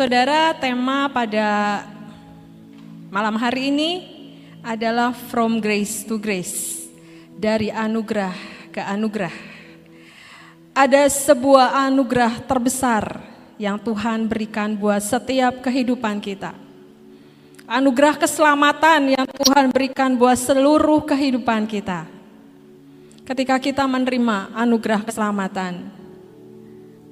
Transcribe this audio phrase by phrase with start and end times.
[0.00, 1.84] Saudara, tema pada
[3.12, 3.90] malam hari ini
[4.64, 6.88] adalah from grace to grace,
[7.36, 8.32] dari anugerah
[8.72, 9.36] ke anugerah.
[10.72, 13.20] Ada sebuah anugerah terbesar
[13.60, 16.56] yang Tuhan berikan buat setiap kehidupan kita.
[17.68, 22.08] Anugerah keselamatan yang Tuhan berikan buat seluruh kehidupan kita.
[23.28, 25.92] Ketika kita menerima anugerah keselamatan,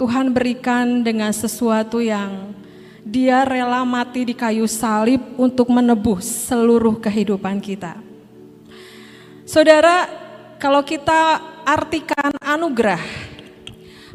[0.01, 2.57] Tuhan berikan dengan sesuatu yang
[3.09, 7.97] dia rela mati di kayu salib untuk menebus seluruh kehidupan kita.
[9.49, 10.05] Saudara,
[10.61, 13.01] kalau kita artikan anugerah,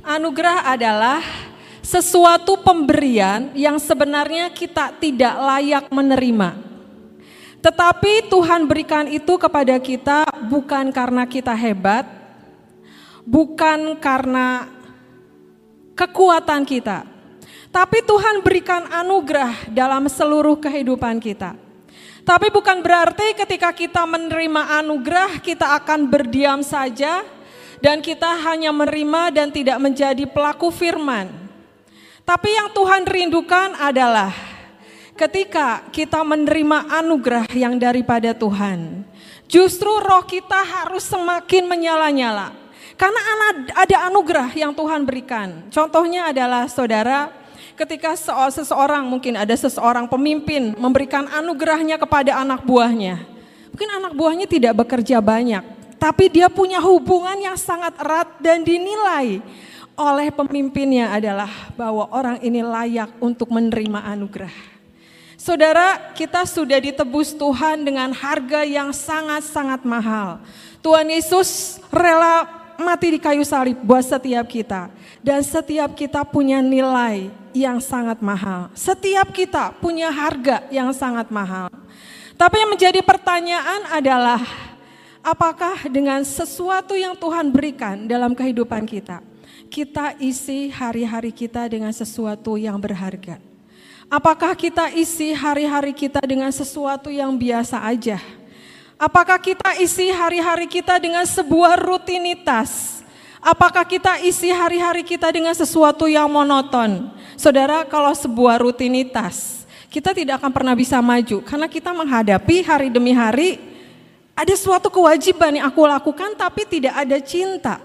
[0.05, 1.25] anugerah adalah
[1.81, 6.53] sesuatu pemberian yang sebenarnya kita tidak layak menerima.
[7.65, 10.21] Tetapi Tuhan berikan itu kepada kita
[10.53, 12.05] bukan karena kita hebat,
[13.25, 14.69] bukan karena
[15.97, 17.12] kekuatan kita,
[17.73, 21.57] tapi Tuhan berikan anugerah dalam seluruh kehidupan kita.
[22.21, 27.25] Tapi bukan berarti ketika kita menerima anugerah kita akan berdiam saja
[27.83, 31.27] dan kita hanya menerima dan tidak menjadi pelaku firman.
[32.23, 34.31] Tapi yang Tuhan rindukan adalah
[35.19, 39.03] ketika kita menerima anugerah yang daripada Tuhan,
[39.51, 42.55] justru roh kita harus semakin menyala-nyala.
[42.95, 43.19] Karena
[43.75, 45.67] ada anugerah yang Tuhan berikan.
[45.67, 47.42] Contohnya adalah saudara,
[47.73, 48.13] ketika
[48.49, 53.21] seseorang mungkin ada seseorang pemimpin memberikan anugerahnya kepada anak buahnya.
[53.73, 55.65] Mungkin anak buahnya tidak bekerja banyak,
[55.97, 59.41] tapi dia punya hubungan yang sangat erat dan dinilai
[59.93, 64.53] oleh pemimpinnya adalah bahwa orang ini layak untuk menerima anugerah.
[65.37, 70.39] Saudara, kita sudah ditebus Tuhan dengan harga yang sangat-sangat mahal.
[70.79, 72.47] Tuhan Yesus rela
[72.79, 74.87] mati di kayu salib buat setiap kita.
[75.19, 78.69] Dan setiap kita punya nilai yang sangat mahal.
[78.73, 81.69] Setiap kita punya harga yang sangat mahal.
[82.33, 84.41] Tapi yang menjadi pertanyaan adalah
[85.23, 89.23] apakah dengan sesuatu yang Tuhan berikan dalam kehidupan kita,
[89.71, 93.39] kita isi hari-hari kita dengan sesuatu yang berharga?
[94.11, 98.21] Apakah kita isi hari-hari kita dengan sesuatu yang biasa aja?
[98.99, 102.92] Apakah kita isi hari-hari kita dengan sebuah rutinitas?
[103.43, 107.11] Apakah kita isi hari-hari kita dengan sesuatu yang monoton?
[107.35, 113.11] Saudara, kalau sebuah rutinitas, kita tidak akan pernah bisa maju karena kita menghadapi hari demi
[113.11, 113.59] hari
[114.31, 117.83] ada suatu kewajiban yang aku lakukan tapi tidak ada cinta.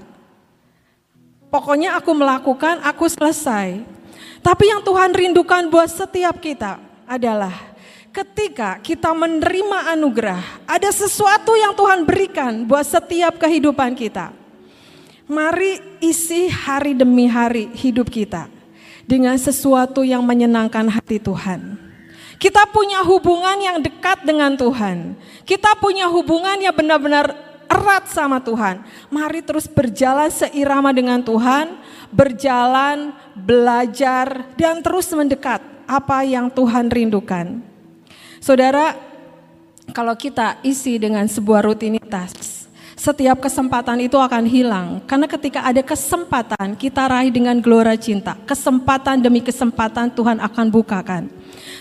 [1.50, 3.82] Pokoknya aku melakukan, aku selesai.
[4.38, 7.74] Tapi yang Tuhan rindukan buat setiap kita adalah
[8.14, 14.30] ketika kita menerima anugerah, ada sesuatu yang Tuhan berikan buat setiap kehidupan kita.
[15.28, 18.48] Mari isi hari demi hari hidup kita
[19.04, 21.76] dengan sesuatu yang menyenangkan hati Tuhan.
[22.40, 25.12] Kita punya hubungan yang dekat dengan Tuhan.
[25.44, 27.36] Kita punya hubungan yang benar-benar
[27.68, 28.80] erat sama Tuhan.
[29.12, 31.76] Mari terus berjalan seirama dengan Tuhan,
[32.08, 37.60] berjalan, belajar, dan terus mendekat apa yang Tuhan rindukan.
[38.40, 38.96] Saudara,
[39.92, 42.32] kalau kita isi dengan sebuah rutinitas,
[42.98, 44.98] setiap kesempatan itu akan hilang.
[45.06, 48.34] Karena ketika ada kesempatan kita raih dengan gelora cinta.
[48.42, 51.30] Kesempatan demi kesempatan Tuhan akan bukakan.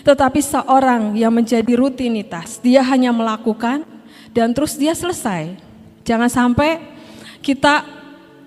[0.05, 3.81] Tetapi seorang yang menjadi rutinitas, dia hanya melakukan
[4.31, 5.57] dan terus dia selesai.
[6.05, 6.79] Jangan sampai
[7.41, 7.83] kita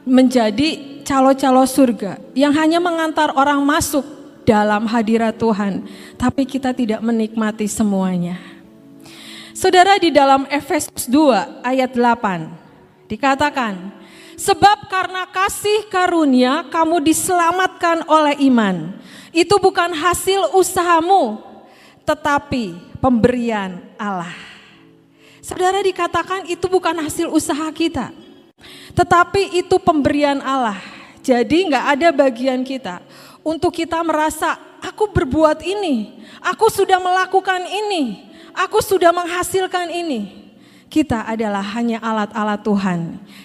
[0.06, 4.06] menjadi calo-calo surga yang hanya mengantar orang masuk
[4.46, 5.84] dalam hadirat Tuhan,
[6.16, 8.49] tapi kita tidak menikmati semuanya.
[9.60, 12.48] Saudara di dalam Efesus 2 ayat 8
[13.12, 13.92] Dikatakan,
[14.32, 18.96] sebab karena kasih karunia kamu diselamatkan oleh iman.
[19.28, 21.44] Itu bukan hasil usahamu,
[22.08, 22.72] tetapi
[23.04, 24.32] pemberian Allah.
[25.44, 28.16] Saudara dikatakan itu bukan hasil usaha kita,
[28.96, 30.80] tetapi itu pemberian Allah.
[31.20, 33.04] Jadi nggak ada bagian kita
[33.44, 40.50] untuk kita merasa aku berbuat ini, aku sudah melakukan ini, aku sudah menghasilkan ini.
[40.90, 43.00] Kita adalah hanya alat-alat Tuhan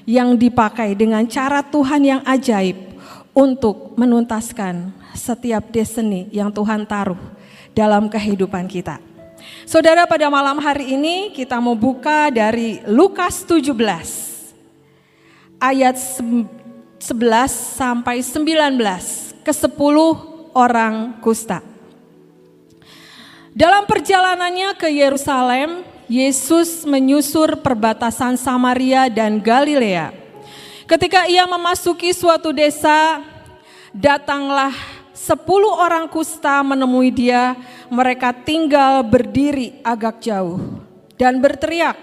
[0.10, 2.98] yang dipakai dengan cara Tuhan yang ajaib
[3.38, 7.22] untuk menuntaskan setiap destiny yang Tuhan taruh
[7.78, 8.98] dalam kehidupan kita.
[9.68, 13.78] Saudara pada malam hari ini kita mau buka dari Lukas 17
[15.62, 17.06] ayat 11
[17.78, 19.70] sampai 19 ke 10
[20.58, 21.75] orang kusta.
[23.56, 30.12] Dalam perjalanannya ke Yerusalem, Yesus menyusur perbatasan Samaria dan Galilea.
[30.84, 33.24] Ketika ia memasuki suatu desa,
[33.96, 34.76] datanglah
[35.16, 37.56] sepuluh orang kusta menemui dia,
[37.88, 40.60] mereka tinggal berdiri agak jauh
[41.16, 41.96] dan berteriak,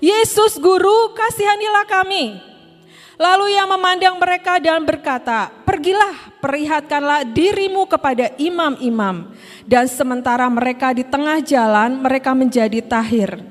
[0.00, 2.40] Yesus guru kasihanilah kami.
[3.20, 9.34] Lalu ia memandang mereka dan berkata, pergilah perlihatkanlah dirimu kepada imam-imam.
[9.66, 13.42] Dan sementara mereka di tengah jalan, mereka menjadi tahir.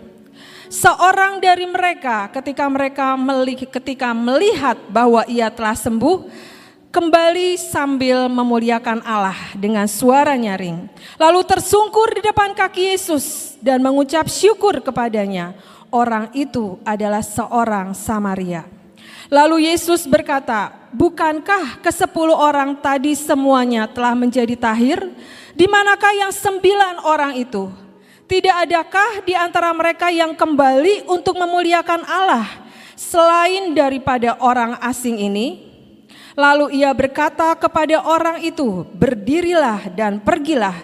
[0.72, 3.20] Seorang dari mereka ketika mereka
[3.76, 6.26] ketika melihat bahwa ia telah sembuh,
[6.96, 10.88] kembali sambil memuliakan Allah dengan suara nyaring.
[11.20, 15.52] Lalu tersungkur di depan kaki Yesus dan mengucap syukur kepadanya.
[15.92, 18.64] Orang itu adalah seorang Samaria.
[19.28, 25.04] Lalu Yesus berkata, bukankah ke sepuluh orang tadi semuanya telah menjadi tahir?
[25.52, 27.68] Di manakah yang sembilan orang itu?
[28.26, 32.48] Tidak adakah di antara mereka yang kembali untuk memuliakan Allah
[32.98, 35.68] selain daripada orang asing ini?
[36.36, 40.76] Lalu ia berkata kepada orang itu, "Berdirilah dan pergilah,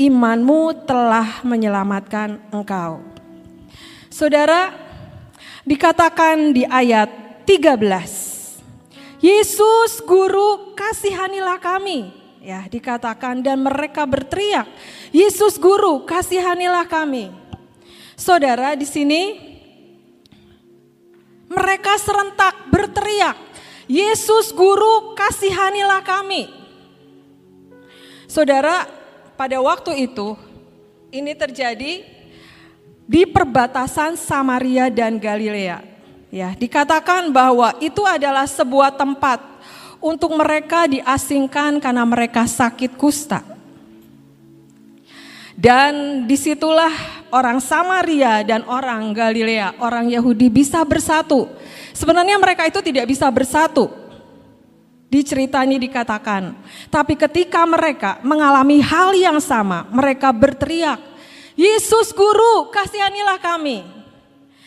[0.00, 3.04] imanmu telah menyelamatkan engkau."
[4.08, 4.72] Saudara,
[5.66, 7.10] dikatakan di ayat
[7.44, 8.33] 13,
[9.24, 12.12] Yesus guru kasihanilah kami.
[12.44, 14.68] Ya, dikatakan dan mereka berteriak,
[15.08, 17.32] Yesus guru kasihanilah kami.
[18.20, 19.40] Saudara, di sini
[21.48, 23.32] mereka serentak berteriak,
[23.88, 26.52] Yesus guru kasihanilah kami.
[28.28, 28.84] Saudara,
[29.40, 30.36] pada waktu itu
[31.08, 32.04] ini terjadi
[33.08, 35.93] di perbatasan Samaria dan Galilea.
[36.34, 39.38] Ya, dikatakan bahwa itu adalah sebuah tempat
[40.02, 43.38] untuk mereka diasingkan karena mereka sakit kusta.
[45.54, 46.90] Dan di situlah
[47.30, 51.46] orang Samaria dan orang Galilea, orang Yahudi bisa bersatu
[51.94, 53.86] Sebenarnya mereka itu tidak bisa bersatu.
[55.06, 56.58] Di cerita dikatakan,
[56.90, 60.98] tapi ketika mereka mengalami hal yang sama, mereka berteriak,
[61.54, 63.86] Yesus guru, kasihanilah kami.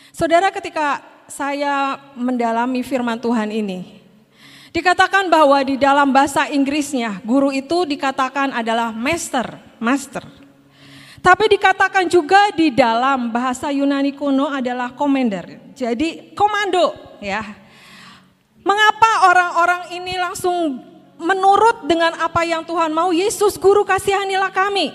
[0.08, 4.00] Saudara ketika saya mendalami firman Tuhan ini,
[4.72, 10.24] dikatakan bahwa di dalam bahasa Inggrisnya, guru itu dikatakan adalah master, master.
[11.20, 15.60] Tapi dikatakan juga di dalam bahasa Yunani kuno adalah commander.
[15.76, 17.44] Jadi komando, ya.
[18.64, 20.80] Mengapa orang-orang ini langsung
[21.18, 23.10] menurut dengan apa yang Tuhan mau?
[23.12, 24.94] Yesus guru kasihanilah kami.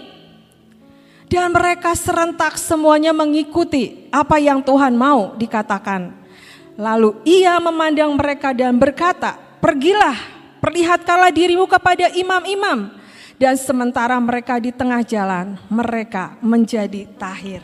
[1.27, 6.23] Dan mereka serentak semuanya mengikuti apa yang Tuhan mau dikatakan.
[6.74, 10.18] Lalu ia memandang mereka dan berkata, pergilah,
[10.58, 12.98] perlihatkanlah dirimu kepada imam-imam.
[13.38, 17.62] Dan sementara mereka di tengah jalan, mereka menjadi tahir.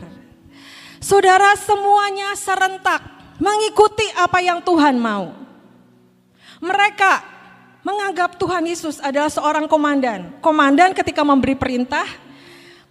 [1.00, 3.00] Saudara semuanya serentak
[3.40, 5.32] mengikuti apa yang Tuhan mau.
[6.60, 7.12] Mereka
[7.80, 10.36] menganggap Tuhan Yesus adalah seorang komandan.
[10.44, 12.04] Komandan ketika memberi perintah,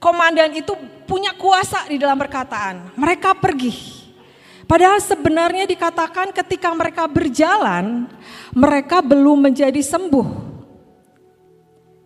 [0.02, 0.74] komandan itu
[1.06, 2.98] punya kuasa di dalam perkataan.
[2.98, 3.99] Mereka pergi.
[4.70, 8.06] Padahal sebenarnya dikatakan ketika mereka berjalan,
[8.54, 10.46] mereka belum menjadi sembuh.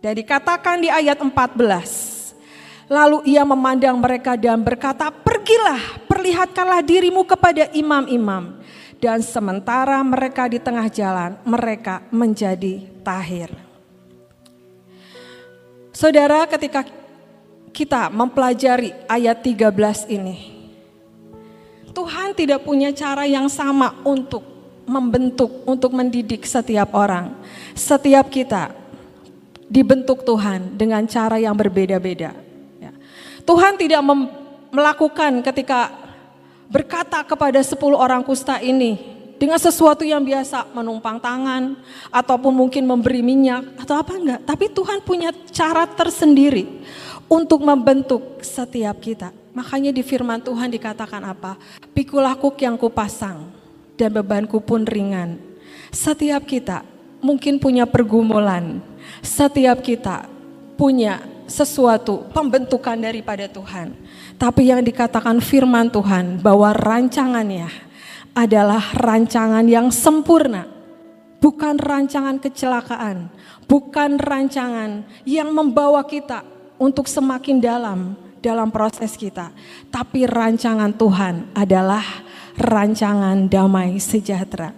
[0.00, 2.14] Dan dikatakan di ayat 14,
[2.84, 8.60] Lalu ia memandang mereka dan berkata, "Pergilah, perlihatkanlah dirimu kepada imam-imam."
[9.00, 13.52] Dan sementara mereka di tengah jalan, mereka menjadi tahir.
[15.92, 16.84] Saudara, ketika
[17.72, 20.53] kita mempelajari ayat 13 ini,
[21.94, 24.42] Tuhan tidak punya cara yang sama untuk
[24.84, 27.32] membentuk, untuk mendidik setiap orang.
[27.72, 28.74] Setiap kita
[29.70, 32.34] dibentuk Tuhan dengan cara yang berbeda-beda.
[33.44, 34.00] Tuhan tidak
[34.72, 35.92] melakukan ketika
[36.68, 38.96] berkata kepada 10 orang kusta ini
[39.38, 41.74] dengan sesuatu yang biasa menumpang tangan
[42.10, 44.40] ataupun mungkin memberi minyak atau apa enggak.
[44.46, 46.82] Tapi Tuhan punya cara tersendiri
[47.26, 49.34] untuk membentuk setiap kita.
[49.54, 51.54] Makanya di firman Tuhan dikatakan apa?
[51.94, 53.50] Pikulah kuk yang kupasang
[53.94, 55.38] dan bebanku pun ringan.
[55.94, 56.82] Setiap kita
[57.22, 58.82] mungkin punya pergumulan.
[59.22, 60.26] Setiap kita
[60.74, 63.94] punya sesuatu pembentukan daripada Tuhan.
[64.34, 67.70] Tapi yang dikatakan firman Tuhan bahwa rancangannya
[68.34, 70.68] adalah rancangan yang sempurna.
[71.40, 73.28] Bukan rancangan kecelakaan,
[73.68, 76.40] bukan rancangan yang membawa kita
[76.80, 79.52] untuk semakin dalam dalam proses kita.
[79.92, 82.04] Tapi rancangan Tuhan adalah
[82.56, 84.72] rancangan damai sejahtera.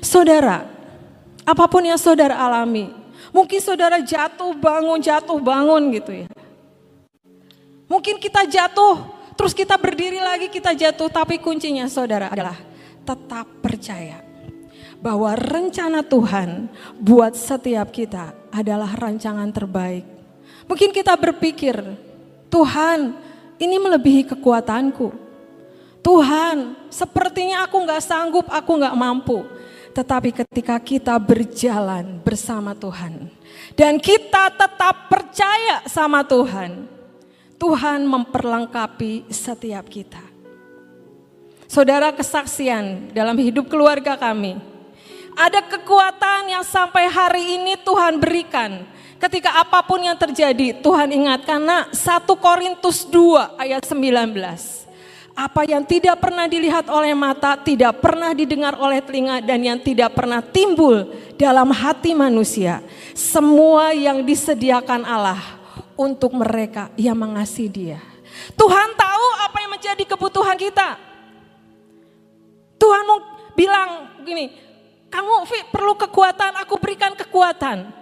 [0.00, 0.64] Saudara,
[1.44, 2.88] apa pun yang saudara alami,
[3.28, 6.28] Mungkin saudara jatuh bangun, jatuh bangun gitu ya.
[7.88, 9.00] Mungkin kita jatuh,
[9.36, 11.08] terus kita berdiri lagi kita jatuh.
[11.08, 12.56] Tapi kuncinya saudara adalah
[13.08, 14.20] tetap percaya
[15.00, 16.68] bahwa rencana Tuhan
[17.00, 20.04] buat setiap kita adalah rancangan terbaik.
[20.68, 21.80] Mungkin kita berpikir,
[22.52, 23.16] Tuhan
[23.56, 25.08] ini melebihi kekuatanku.
[26.04, 29.44] Tuhan sepertinya aku nggak sanggup, aku nggak mampu.
[29.96, 33.32] Tetapi ketika kita berjalan bersama Tuhan
[33.74, 36.86] dan kita tetap percaya sama Tuhan,
[37.58, 40.27] Tuhan memperlengkapi setiap kita.
[41.68, 44.56] Saudara kesaksian dalam hidup keluarga kami,
[45.36, 48.88] ada kekuatan yang sampai hari ini Tuhan berikan.
[49.20, 54.32] Ketika apa pun yang terjadi, Tuhan ingatkan, nak 1 Korintus 2 ayat 19.
[55.36, 60.16] Apa yang tidak pernah dilihat oleh mata, tidak pernah didengar oleh telinga, dan yang tidak
[60.16, 62.80] pernah timbul dalam hati manusia.
[63.12, 65.42] Semua yang disediakan Allah
[66.00, 68.00] untuk mereka yang mengasihi dia.
[68.56, 71.07] Tuhan tahu apa yang menjadi kebutuhan kita.
[72.88, 73.20] Tuhan mau
[73.52, 74.48] bilang gini,
[75.12, 77.92] kamu perlu kekuatan, aku berikan kekuatan.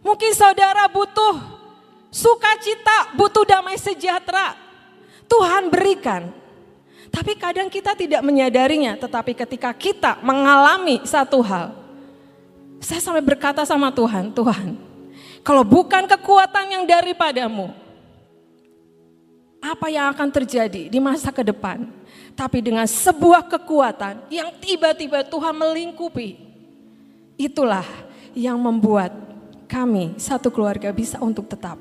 [0.00, 1.36] Mungkin saudara butuh
[2.08, 4.56] sukacita, butuh damai sejahtera.
[5.28, 6.32] Tuhan berikan.
[7.12, 11.76] Tapi kadang kita tidak menyadarinya, tetapi ketika kita mengalami satu hal,
[12.80, 14.80] saya sampai berkata sama Tuhan, Tuhan,
[15.44, 17.76] kalau bukan kekuatan yang daripadamu,
[19.60, 21.92] apa yang akan terjadi di masa ke depan?
[22.34, 26.34] Tapi dengan sebuah kekuatan yang tiba-tiba Tuhan melingkupi,
[27.38, 27.86] itulah
[28.34, 29.14] yang membuat
[29.70, 31.78] kami satu keluarga bisa untuk tetap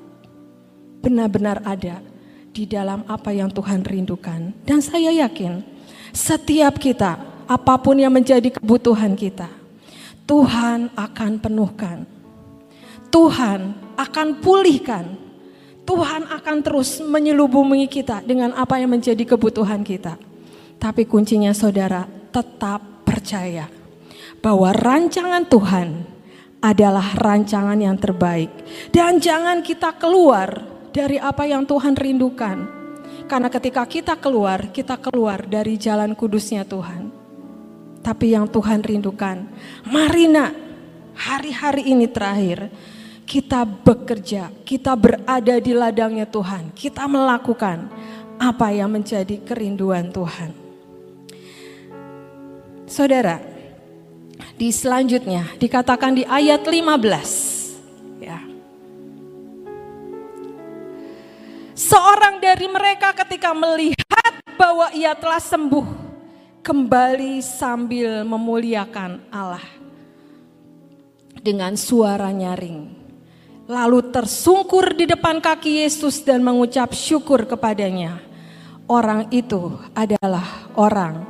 [1.02, 2.00] benar-benar ada
[2.54, 4.54] di dalam apa yang Tuhan rindukan.
[4.62, 5.66] Dan saya yakin
[6.14, 7.18] setiap kita,
[7.50, 9.50] apa pun yang menjadi kebutuhan kita,
[10.30, 12.06] Tuhan akan penuhkan.
[13.10, 15.06] Tuhan akan pulihkan.
[15.84, 20.16] Tuhan akan terus menyelubungi kita dengan apa yang menjadi kebutuhan kita.
[20.78, 23.70] Tapi kuncinya saudara tetap percaya
[24.44, 26.14] bahwa rancangan Tuhan
[26.64, 28.50] adalah rancangan yang terbaik.
[28.92, 30.64] Dan jangan kita keluar
[30.96, 32.64] dari apa yang Tuhan rindukan.
[33.28, 37.12] Karena ketika kita keluar, kita keluar dari jalan kudusnya Tuhan.
[38.04, 39.48] Tapi yang Tuhan rindukan,
[39.88, 40.52] mari nak,
[41.16, 42.68] hari-hari ini terakhir,
[43.24, 47.88] kita bekerja, kita berada di ladangnya Tuhan, kita melakukan
[48.36, 50.63] apa yang menjadi kerinduan Tuhan.
[52.84, 53.40] Saudara,
[54.60, 57.54] di selanjutnya dikatakan di ayat 15,
[61.74, 65.84] Seorang dari mereka ketika melihat bahwa ia telah sembuh,
[66.62, 69.62] kembali sambil memuliakan Allah
[71.44, 73.04] dengan suara nyaring.
[73.68, 78.22] Lalu tersungkur di depan kaki Yesus dan mengucap syukur kepadanya.
[78.88, 81.26] Orang itu adalah orang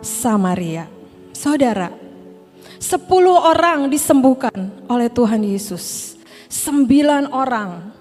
[0.00, 0.97] Samaria.
[1.38, 1.94] Saudara,
[2.82, 6.18] sepuluh orang disembuhkan oleh Tuhan Yesus.
[6.50, 7.94] Sembilan orang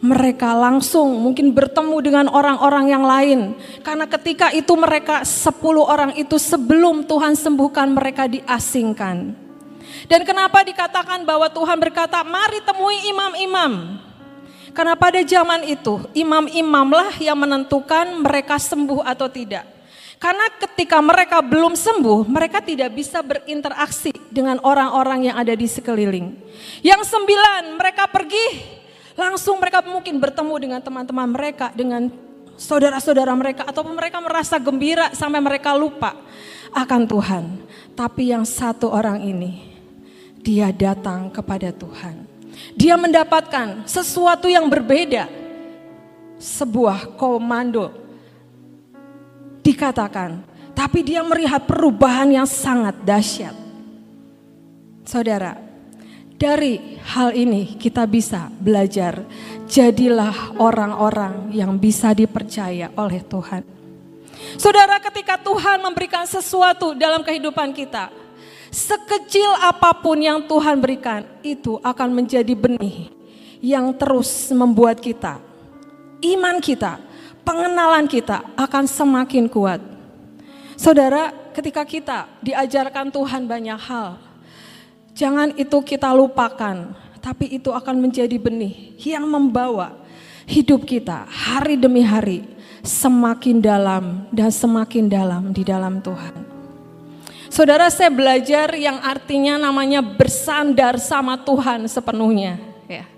[0.00, 3.40] mereka langsung mungkin bertemu dengan orang-orang yang lain.
[3.84, 9.36] Karena ketika itu mereka sepuluh orang itu sebelum Tuhan sembuhkan mereka diasingkan.
[10.08, 14.00] Dan kenapa dikatakan bahwa Tuhan berkata mari temui imam-imam.
[14.72, 19.75] Karena pada zaman itu imam-imamlah yang menentukan mereka sembuh atau tidak.
[20.16, 26.32] Karena ketika mereka belum sembuh, mereka tidak bisa berinteraksi dengan orang-orang yang ada di sekeliling.
[26.80, 28.76] Yang sembilan, mereka pergi
[29.16, 32.12] Langsung mereka mungkin bertemu dengan teman-teman mereka, dengan
[32.60, 36.12] saudara-saudara mereka, ataupun mereka merasa gembira sampai mereka lupa
[36.76, 37.44] akan Tuhan.
[37.96, 39.72] Tapi yang satu orang ini,
[40.44, 42.28] dia datang kepada Tuhan.
[42.76, 45.32] Dia mendapatkan sesuatu yang berbeda.
[46.36, 47.88] Sebuah komando
[49.66, 50.46] dikatakan,
[50.78, 53.54] tapi dia melihat perubahan yang sangat dahsyat.
[55.02, 55.58] Saudara,
[56.38, 59.26] dari hal ini kita bisa belajar,
[59.66, 63.66] jadilah orang-orang yang bisa dipercaya oleh Tuhan.
[64.54, 68.12] Saudara, ketika Tuhan memberikan sesuatu dalam kehidupan kita,
[68.70, 73.10] sekecil apa pun yang Tuhan berikan, itu akan menjadi benih
[73.64, 75.40] yang terus membuat kita,
[76.20, 77.00] iman kita,
[77.46, 79.78] pengenalan kita akan semakin kuat.
[80.74, 84.26] Saudara, ketika kita diajarkan Tuhan banyak hal,
[85.16, 86.92] Jangan itu kita lupakan,
[87.24, 89.96] tapi itu akan menjadi benih yang membawa
[90.44, 92.44] hidup kita hari demi hari
[92.84, 96.36] semakin dalam dan semakin dalam di dalam Tuhan.
[97.48, 102.60] Saudara saya belajar yang artinya namanya bersandar sama Tuhan sepenuhnya.
[102.84, 103.08] Ya.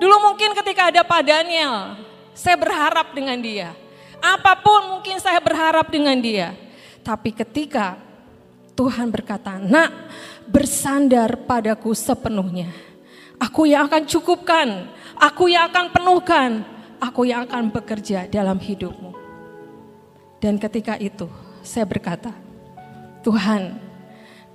[0.00, 2.00] Dulu mungkin ketika ada Pak Daniel,
[2.34, 3.72] saya berharap dengan dia.
[4.18, 6.52] Apa pun mungkin saya berharap dengan dia.
[7.00, 7.96] Tapi ketika
[8.74, 10.10] Tuhan berkata, nak
[10.50, 12.68] bersandar padaku sepenuhnya.
[13.38, 16.50] Aku yang akan cukupkan, aku yang akan penuhkan,
[16.98, 19.14] aku yang akan bekerja dalam hidupmu.
[20.42, 21.30] Dan ketika itu
[21.62, 22.34] saya berkata,
[23.24, 23.78] Tuhan,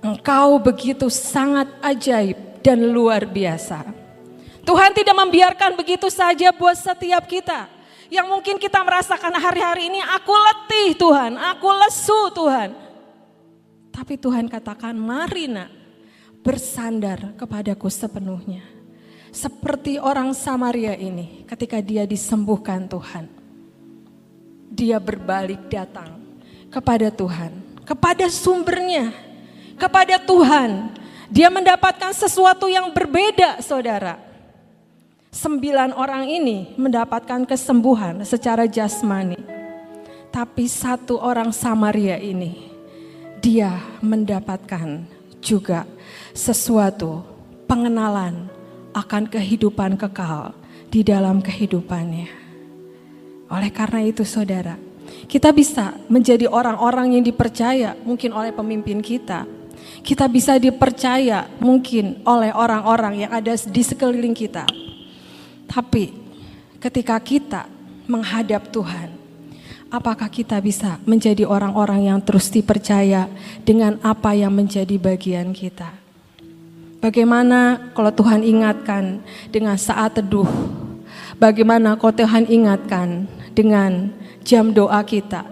[0.00, 3.99] Engkau begitu sangat ajaib dan luar biasa.
[4.64, 7.68] Tuhan tidak membiarkan begitu saja buat setiap kita.
[8.10, 12.68] Yang mungkin kita merasakan hari-hari ini, aku letih Tuhan, aku lesu Tuhan.
[13.94, 15.70] Tapi Tuhan katakan, mari nak,
[16.42, 18.66] bersandar kepadaku sepenuhnya.
[19.30, 23.30] Seperti orang Samaria ini ketika dia disembuhkan Tuhan.
[24.70, 26.18] Dia berbalik datang
[26.66, 27.54] kepada Tuhan,
[27.86, 29.14] kepada sumbernya,
[29.78, 30.98] kepada Tuhan.
[31.30, 34.29] Dia mendapatkan sesuatu yang berbeda saudara.
[35.30, 39.38] Sembilan orang ini mendapatkan kesembuhan secara jasmani.
[40.34, 42.66] Tapi satu orang Samaria ini,
[43.38, 45.06] dia mendapatkan
[45.38, 45.86] juga
[46.34, 47.22] sesuatu
[47.70, 48.50] pengenalan
[48.90, 50.50] akan kehidupan kekal
[50.90, 52.26] di dalam kehidupannya.
[53.54, 54.74] Oleh karena itu saudara,
[55.30, 59.46] kita bisa menjadi orang-orang yang dipercaya mungkin oleh pemimpin kita.
[60.02, 64.89] Kita bisa dipercaya mungkin oleh orang-orang yang ada di sekeliling kita.
[65.70, 66.10] Tapi
[66.82, 67.70] ketika kita
[68.10, 69.14] menghadap Tuhan,
[69.86, 73.30] apakah kita bisa menjadi orang-orang yang terus dipercaya
[73.62, 75.94] dengan apa yang menjadi bagian kita?
[76.98, 79.22] Bagaimana kalau Tuhan ingatkan
[79.54, 80.50] dengan saat teduh?
[81.38, 84.10] Bagaimana kalau Tuhan ingatkan dengan
[84.42, 85.46] jam doa kita?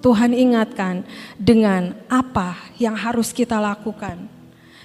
[0.00, 1.04] Tuhan ingatkan
[1.36, 4.30] dengan apa yang harus kita lakukan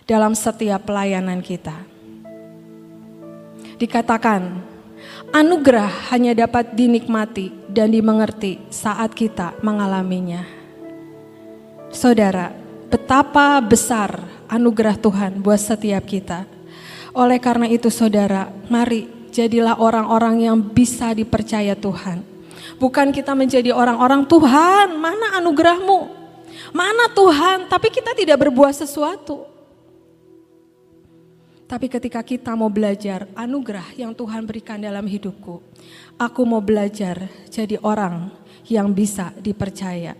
[0.03, 1.92] dalam setiap pelayanan kita.
[3.77, 4.61] Dikatakan,
[5.33, 10.45] anugerah hanya dapat dinikmati dan dimengerti saat kita mengalaminya.
[11.93, 12.53] Saudara,
[12.89, 16.45] betapa besar anugerah Tuhan buat setiap kita.
[17.13, 22.25] Oleh karena itu saudara, mari jadilah orang-orang yang bisa dipercaya Tuhan.
[22.81, 26.09] Bukan kita menjadi orang-orang Tuhan, mana anugerahmu?
[26.73, 27.69] Mana Tuhan?
[27.69, 29.52] Tapi kita tidak berbuat sesuatu.
[31.63, 35.63] Tapi ketika kita mau belajar anugerah yang Tuhan berikan dalam hidupku,
[36.19, 38.30] aku mau belajar jadi orang
[38.67, 40.15] yang bisa dipercaya.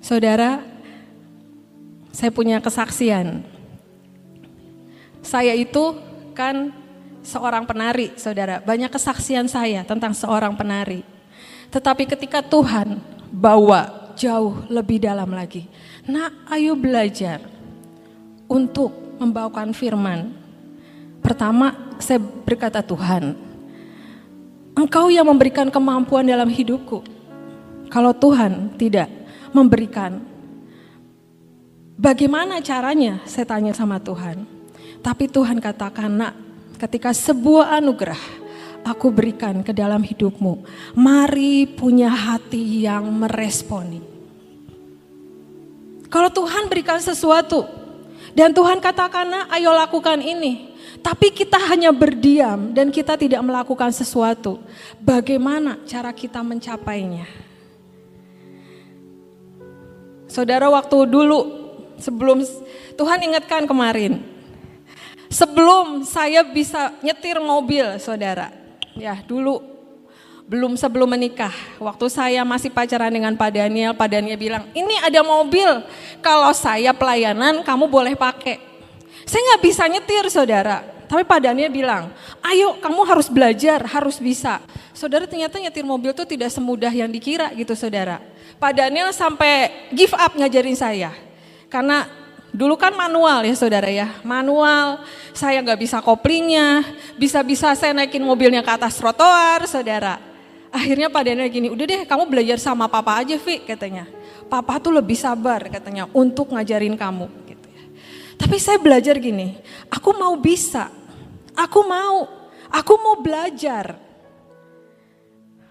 [0.00, 0.64] Saudara,
[2.10, 3.44] saya punya kesaksian.
[5.20, 5.96] Saya itu
[6.32, 6.72] kan
[7.20, 8.64] seorang penari, saudara.
[8.64, 11.04] Banyak kesaksian saya tentang seorang penari.
[11.70, 12.98] Tetapi ketika Tuhan
[13.30, 15.68] bawa jauh lebih dalam lagi.
[16.08, 17.59] Nah, ayo belajar
[18.50, 18.90] untuk
[19.22, 20.34] membawakan firman.
[21.22, 23.38] Pertama, saya berkata Tuhan,
[24.74, 27.04] Engkau yang memberikan kemampuan dalam hidupku.
[27.90, 29.06] Kalau Tuhan tidak,
[29.54, 30.22] memberikan.
[32.00, 33.20] Bagaimana caranya?
[33.28, 34.46] Saya tanya sama Tuhan.
[35.04, 36.32] Tapi Tuhan katakan, nak,
[36.80, 38.20] ketika sebuah anugerah
[38.86, 40.64] aku berikan ke dalam hidupmu,
[40.96, 44.00] mari punya hati yang meresponi.
[46.10, 47.79] Kalau Tuhan berikan sesuatu,
[48.34, 50.70] dan Tuhan katakan, nak, ayo lakukan ini.
[51.00, 54.60] Tapi kita hanya berdiam dan kita tidak melakukan sesuatu.
[55.00, 57.24] Bagaimana cara kita mencapainya?
[60.28, 61.40] Saudara waktu dulu
[61.98, 62.44] sebelum
[62.94, 64.22] Tuhan ingatkan kemarin.
[65.30, 68.50] Sebelum saya bisa nyetir mobil, Saudara.
[68.98, 69.62] Ya, dulu
[70.50, 71.54] belum sebelum menikah.
[71.78, 75.86] Waktu saya masih pacaran dengan Pak Daniel, Pak Daniel bilang, "Ini ada mobil.
[76.18, 78.58] Kalau saya pelayanan, kamu boleh pakai."
[79.22, 80.82] Saya nggak bisa nyetir, Saudara.
[81.06, 84.62] Tapi Pak Daniel bilang, ayo kamu harus belajar, harus bisa.
[84.94, 88.22] Saudara ternyata nyetir mobil itu tidak semudah yang dikira gitu saudara.
[88.62, 91.10] Pak Daniel sampai give up ngajarin saya.
[91.66, 92.06] Karena
[92.54, 94.06] dulu kan manual ya saudara ya.
[94.22, 95.02] Manual,
[95.34, 96.86] saya nggak bisa koplingnya.
[97.18, 100.29] Bisa-bisa saya naikin mobilnya ke atas trotoar saudara.
[100.70, 104.06] Akhirnya Pak Daniel gini, udah deh kamu belajar sama papa aja Vi katanya.
[104.46, 107.26] Papa tuh lebih sabar katanya untuk ngajarin kamu.
[107.46, 107.82] Gitu ya.
[108.38, 109.58] Tapi saya belajar gini,
[109.90, 110.90] aku mau bisa,
[111.58, 112.26] aku mau,
[112.70, 113.98] aku mau belajar.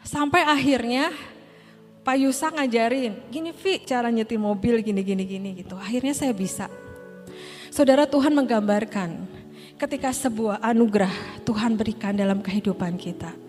[0.03, 1.15] Sampai akhirnya
[2.03, 5.79] Pak Yusa ngajarin, gini Vi cara nyetir mobil gini gini gini gitu.
[5.79, 6.67] Akhirnya saya bisa.
[7.71, 9.15] Saudara Tuhan menggambarkan
[9.79, 11.11] ketika sebuah anugerah
[11.47, 13.48] Tuhan berikan dalam kehidupan kita.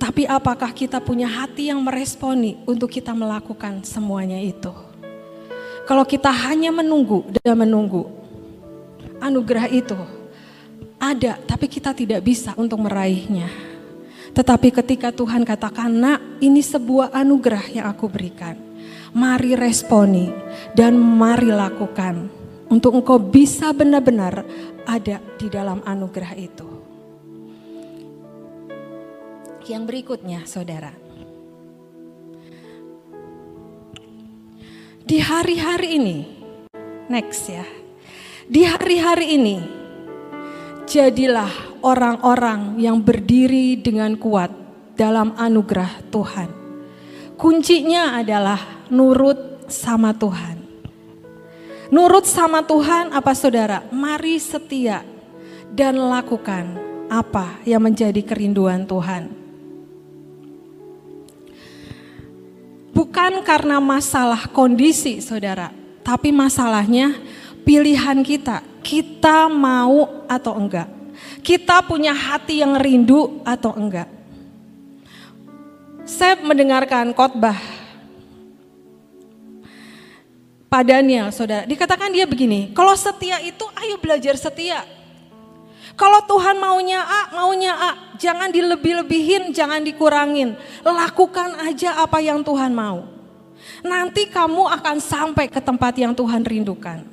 [0.00, 4.72] Tapi apakah kita punya hati yang meresponi untuk kita melakukan semuanya itu?
[5.84, 8.08] Kalau kita hanya menunggu dan menunggu,
[9.20, 10.00] anugerah itu
[10.96, 13.52] ada, tapi kita tidak bisa untuk meraihnya.
[14.32, 18.56] Tetapi ketika Tuhan katakan, nak ini sebuah anugerah yang aku berikan.
[19.10, 20.30] Mari responi
[20.72, 22.40] dan mari lakukan.
[22.70, 24.46] untuk engkau bisa benar-benar
[24.86, 26.69] ada di dalam anugerah itu.
[29.68, 30.90] Yang berikutnya, saudara,
[35.04, 36.18] di hari-hari ini,
[37.06, 37.66] next ya,
[38.50, 39.56] di hari-hari ini,
[40.90, 41.50] jadilah
[41.86, 44.50] orang-orang yang berdiri dengan kuat
[44.98, 46.50] dalam anugerah Tuhan.
[47.38, 50.60] Kuncinya adalah nurut sama Tuhan.
[51.94, 53.86] Nurut sama Tuhan apa saudara?
[53.94, 55.02] Mari setia
[55.72, 56.76] dan lakukan
[57.10, 59.39] apa yang menjadi kerinduan Tuhan.
[62.90, 65.70] Bukan karena masalah kondisi saudara,
[66.02, 67.14] tapi masalahnya
[67.62, 68.66] pilihan kita.
[68.80, 70.88] Kita mau atau enggak.
[71.40, 74.08] Kita punya hati yang rindu atau enggak.
[76.02, 77.80] Saya mendengarkan khotbah
[80.70, 81.66] Pak Daniel, saudara.
[81.66, 84.86] Dikatakan dia begini, kalau setia itu ayo belajar setia.
[85.98, 87.90] Kalau Tuhan maunya A, maunya A.
[88.20, 90.54] Jangan dilebih-lebihin, jangan dikurangin.
[90.84, 93.08] Lakukan aja apa yang Tuhan mau.
[93.80, 97.04] Nanti kamu akan sampai ke tempat yang Tuhan rindukan.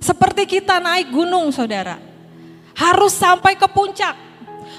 [0.00, 1.96] Seperti kita naik gunung saudara.
[2.76, 4.12] Harus sampai ke puncak.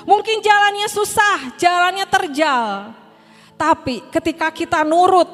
[0.05, 2.93] Mungkin jalannya susah, jalannya terjal.
[3.57, 5.25] Tapi ketika kita nurut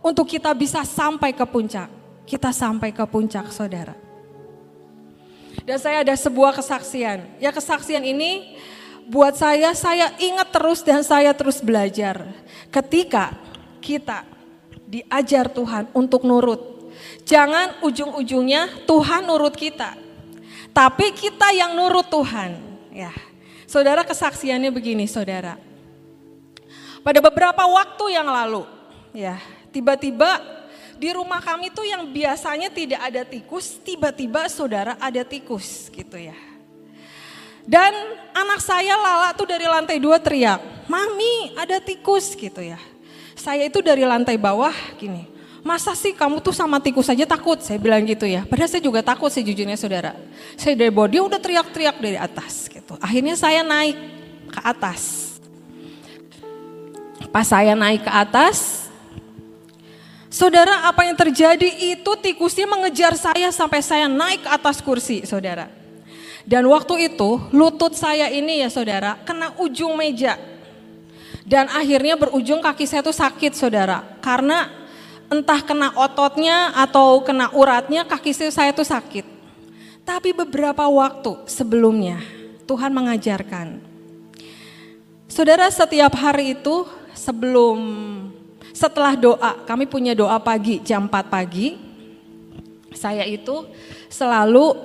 [0.00, 1.90] untuk kita bisa sampai ke puncak,
[2.24, 4.05] kita sampai ke puncak saudara.
[5.66, 7.26] Dan saya ada sebuah kesaksian.
[7.42, 8.54] Ya kesaksian ini
[9.10, 12.22] buat saya, saya ingat terus dan saya terus belajar.
[12.70, 13.34] Ketika
[13.82, 14.22] kita
[14.86, 16.94] diajar Tuhan untuk nurut.
[17.26, 19.98] Jangan ujung-ujungnya Tuhan nurut kita.
[20.70, 22.54] Tapi kita yang nurut Tuhan.
[22.94, 23.10] Ya,
[23.66, 25.58] Saudara kesaksiannya begini saudara.
[27.02, 28.62] Pada beberapa waktu yang lalu,
[29.10, 29.42] ya
[29.74, 30.38] tiba-tiba
[30.96, 36.36] di rumah kami tuh yang biasanya tidak ada tikus, tiba-tiba saudara ada tikus gitu ya.
[37.66, 37.92] Dan
[38.30, 42.78] anak saya Lala tuh dari lantai dua teriak, Mami ada tikus gitu ya.
[43.36, 45.28] Saya itu dari lantai bawah gini,
[45.60, 47.58] masa sih kamu tuh sama tikus saja takut?
[47.60, 48.46] Saya bilang gitu ya.
[48.46, 50.16] Padahal saya juga takut sih jujurnya saudara.
[50.56, 52.96] Saya dari bawah, dia udah teriak-teriak dari atas gitu.
[53.02, 53.98] Akhirnya saya naik
[54.46, 55.26] ke atas
[57.36, 58.85] Pas saya naik ke atas,
[60.36, 65.72] saudara apa yang terjadi itu tikusnya mengejar saya sampai saya naik ke atas kursi saudara.
[66.44, 70.36] Dan waktu itu lutut saya ini ya saudara kena ujung meja.
[71.46, 74.04] Dan akhirnya berujung kaki saya tuh sakit saudara.
[74.20, 74.68] Karena
[75.32, 79.24] entah kena ototnya atau kena uratnya kaki saya tuh sakit.
[80.04, 82.20] Tapi beberapa waktu sebelumnya
[82.68, 83.80] Tuhan mengajarkan.
[85.26, 87.78] Saudara setiap hari itu sebelum
[88.76, 91.80] setelah doa, kami punya doa pagi jam 4 pagi.
[92.92, 93.64] Saya itu
[94.12, 94.76] selalu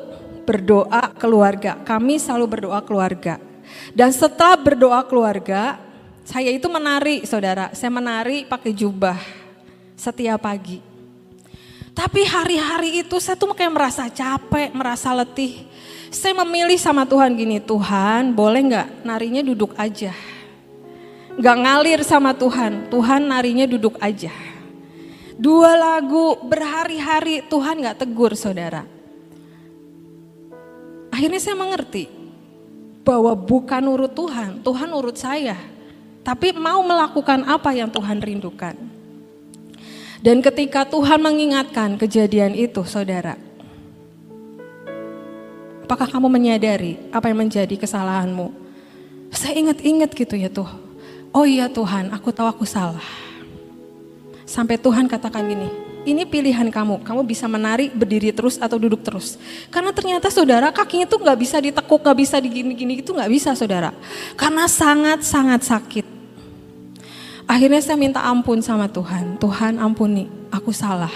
[0.48, 1.76] berdoa keluarga.
[1.84, 3.36] Kami selalu berdoa keluarga.
[3.92, 5.76] Dan setelah berdoa keluarga,
[6.24, 7.76] saya itu menari, Saudara.
[7.76, 9.20] Saya menari pakai jubah
[10.00, 10.80] setiap pagi.
[11.92, 15.68] Tapi hari-hari itu saya tuh kayak merasa capek, merasa letih.
[16.08, 20.16] Saya memilih sama Tuhan gini, Tuhan boleh nggak narinya duduk aja
[21.40, 24.34] Gak ngalir sama Tuhan, Tuhan narinya duduk aja.
[25.40, 28.84] Dua lagu berhari-hari Tuhan gak tegur saudara.
[31.08, 32.12] Akhirnya saya mengerti
[33.08, 35.56] bahwa bukan urut Tuhan, Tuhan urut saya.
[36.22, 38.76] Tapi mau melakukan apa yang Tuhan rindukan.
[40.22, 43.34] Dan ketika Tuhan mengingatkan kejadian itu saudara.
[45.82, 48.54] Apakah kamu menyadari apa yang menjadi kesalahanmu?
[49.34, 50.70] Saya ingat-ingat gitu ya tuh
[51.32, 53.04] oh iya Tuhan, aku tahu aku salah.
[54.44, 55.68] Sampai Tuhan katakan gini,
[56.04, 59.40] ini pilihan kamu, kamu bisa menari, berdiri terus atau duduk terus.
[59.72, 63.94] Karena ternyata saudara kakinya tuh nggak bisa ditekuk, nggak bisa digini-gini itu nggak bisa saudara.
[64.34, 66.06] Karena sangat-sangat sakit.
[67.46, 71.12] Akhirnya saya minta ampun sama Tuhan, Tuhan ampuni, aku salah.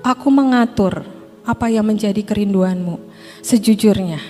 [0.00, 1.04] Aku mengatur
[1.44, 2.96] apa yang menjadi kerinduanmu.
[3.44, 4.20] Sejujurnya,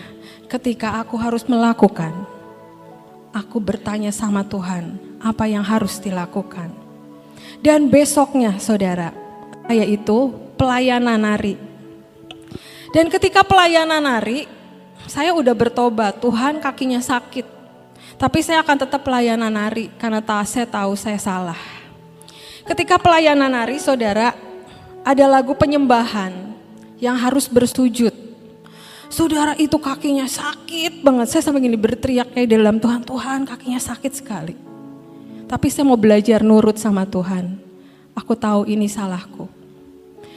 [0.51, 2.34] ketika aku harus melakukan,
[3.35, 6.71] aku bertanya sama Tuhan, apa yang harus dilakukan.
[7.59, 9.11] Dan besoknya saudara,
[9.67, 11.59] yaitu pelayanan nari.
[12.95, 14.47] Dan ketika pelayanan nari,
[15.11, 17.51] saya udah bertobat, Tuhan kakinya sakit.
[18.15, 21.59] Tapi saya akan tetap pelayanan nari karena tak saya tahu saya salah.
[22.63, 24.33] Ketika pelayanan nari, saudara,
[25.05, 26.33] ada lagu penyembahan
[27.03, 28.24] yang harus bersujud.
[29.13, 31.27] Saudara itu kakinya sakit banget.
[31.31, 34.55] Saya sampai gini berteriak kayak dalam Tuhan, Tuhan kakinya sakit sekali.
[35.45, 37.61] Tapi saya mau belajar nurut sama Tuhan.
[38.17, 39.47] Aku tahu ini salahku.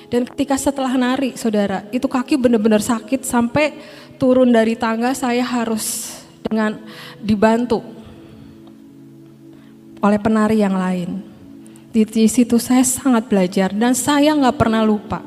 [0.07, 3.75] Dan ketika setelah nari, saudara, itu kaki benar-benar sakit sampai
[4.15, 6.15] turun dari tangga saya harus
[6.47, 6.79] dengan
[7.19, 7.83] dibantu
[9.99, 11.19] oleh penari yang lain.
[11.91, 15.23] Di, di situ saya sangat belajar dan saya nggak pernah lupa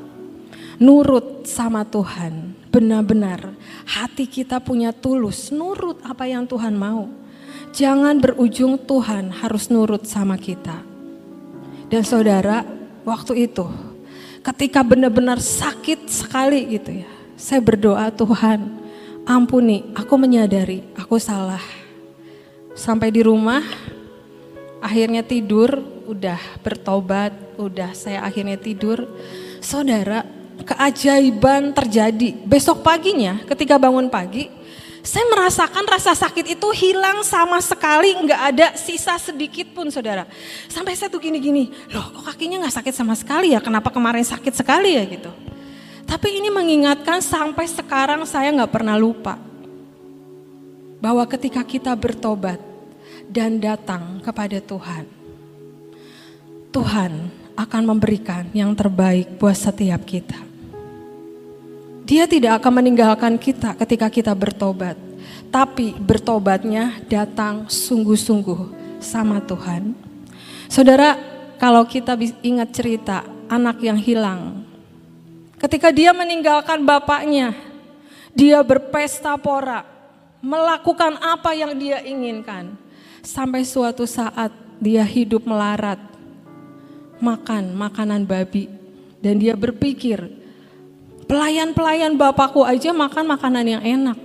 [0.81, 2.49] nurut sama Tuhan.
[2.70, 3.50] Benar-benar
[3.83, 7.11] hati kita punya tulus, nurut apa yang Tuhan mau.
[7.74, 10.83] Jangan berujung Tuhan harus nurut sama kita.
[11.90, 12.62] Dan saudara,
[13.02, 13.66] waktu itu
[14.40, 17.11] ketika benar-benar sakit sekali gitu ya.
[17.40, 18.68] Saya berdoa Tuhan,
[19.24, 21.62] ampuni, aku menyadari aku salah.
[22.76, 23.64] Sampai di rumah,
[24.85, 29.09] akhirnya tidur, udah bertobat, udah saya akhirnya tidur.
[29.61, 30.24] Saudara,
[30.64, 32.37] keajaiban terjadi.
[32.44, 34.49] Besok paginya ketika bangun pagi,
[35.01, 40.29] saya merasakan rasa sakit itu hilang sama sekali, nggak ada sisa sedikit pun saudara.
[40.68, 44.53] Sampai saya tuh gini-gini, loh kok kakinya nggak sakit sama sekali ya, kenapa kemarin sakit
[44.53, 45.33] sekali ya gitu.
[46.05, 49.40] Tapi ini mengingatkan sampai sekarang saya nggak pernah lupa.
[51.01, 52.61] Bahwa ketika kita bertobat
[53.25, 55.07] dan datang kepada Tuhan.
[56.70, 57.12] Tuhan
[57.57, 60.49] akan memberikan yang terbaik buat setiap kita.
[62.11, 64.99] Dia tidak akan meninggalkan kita ketika kita bertobat.
[65.46, 69.94] Tapi bertobatnya datang sungguh-sungguh sama Tuhan.
[70.66, 71.14] Saudara,
[71.55, 74.66] kalau kita ingat cerita anak yang hilang.
[75.55, 77.55] Ketika dia meninggalkan bapaknya,
[78.35, 79.87] dia berpesta pora,
[80.42, 82.75] melakukan apa yang dia inginkan.
[83.23, 84.51] Sampai suatu saat
[84.83, 86.03] dia hidup melarat,
[87.23, 88.66] makan makanan babi.
[89.20, 90.39] Dan dia berpikir,
[91.30, 94.18] Pelayan-pelayan bapakku aja makan makanan yang enak.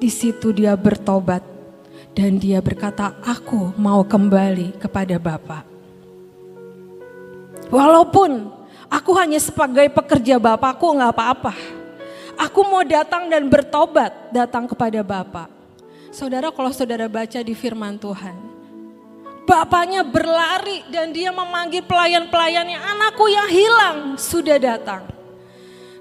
[0.00, 1.44] Di situ dia bertobat
[2.16, 5.68] dan dia berkata, "Aku mau kembali kepada Bapak."
[7.68, 8.48] Walaupun
[8.88, 11.52] aku hanya sebagai pekerja Bapakku nggak apa-apa.
[12.48, 15.52] Aku mau datang dan bertobat datang kepada Bapak.
[16.08, 18.56] Saudara kalau saudara baca di firman Tuhan.
[19.44, 25.15] Bapaknya berlari dan dia memanggil pelayan-pelayannya, anakku yang hilang sudah datang.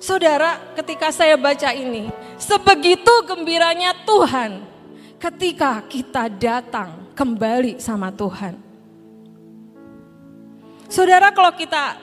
[0.06, 4.62] Saudara, ketika saya baca ini, sebegitu gembiranya Tuhan
[5.18, 8.54] ketika kita datang kembali sama Tuhan.
[10.86, 11.98] Saudara, kalau kita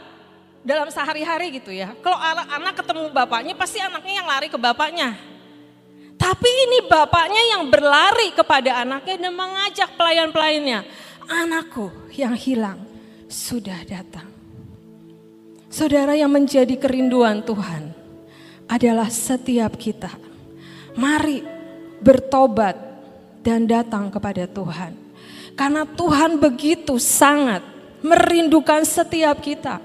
[0.66, 5.14] dalam sehari-hari gitu ya, kalau anak, ketemu bapaknya, pasti anaknya yang lari ke bapaknya.
[6.18, 10.82] Tapi ini bapaknya yang berlari kepada anaknya dan mengajak pelayan-pelayannya,
[11.30, 11.86] anakku
[12.18, 12.82] yang hilang
[13.30, 14.31] sudah datang.
[15.72, 17.96] Saudara yang menjadi kerinduan Tuhan
[18.68, 20.12] adalah setiap kita.
[21.00, 21.40] Mari
[22.04, 22.76] bertobat
[23.40, 24.92] dan datang kepada Tuhan.
[25.56, 27.64] Karena Tuhan begitu sangat
[28.04, 29.80] merindukan setiap kita.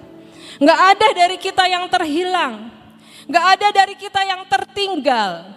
[0.60, 2.68] Nggak ada dari kita yang terhilang.
[3.24, 5.56] Nggak ada dari kita yang tertinggal.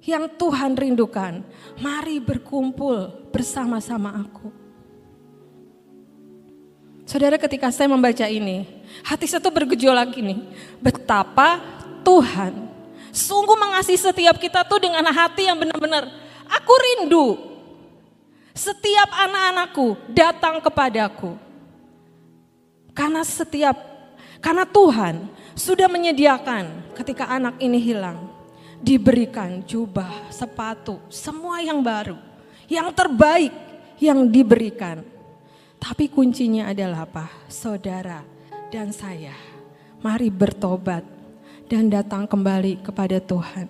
[0.00, 1.44] Yang Tuhan rindukan.
[1.76, 4.63] Mari berkumpul bersama-sama aku.
[7.04, 8.64] Saudara ketika saya membaca ini,
[9.04, 10.40] hati saya tuh bergejolak ini.
[10.80, 11.60] Betapa
[12.00, 12.64] Tuhan
[13.12, 16.08] sungguh mengasihi setiap kita tuh dengan hati yang benar-benar.
[16.48, 17.26] Aku rindu
[18.56, 21.36] setiap anak-anakku datang kepadaku.
[22.96, 23.76] Karena setiap,
[24.40, 28.32] karena Tuhan sudah menyediakan ketika anak ini hilang.
[28.84, 32.20] Diberikan jubah, sepatu, semua yang baru.
[32.68, 33.52] Yang terbaik
[33.96, 35.13] yang diberikan
[35.84, 37.28] tapi kuncinya adalah apa?
[37.44, 38.24] Saudara
[38.72, 39.36] dan saya.
[40.00, 41.04] Mari bertobat
[41.68, 43.68] dan datang kembali kepada Tuhan.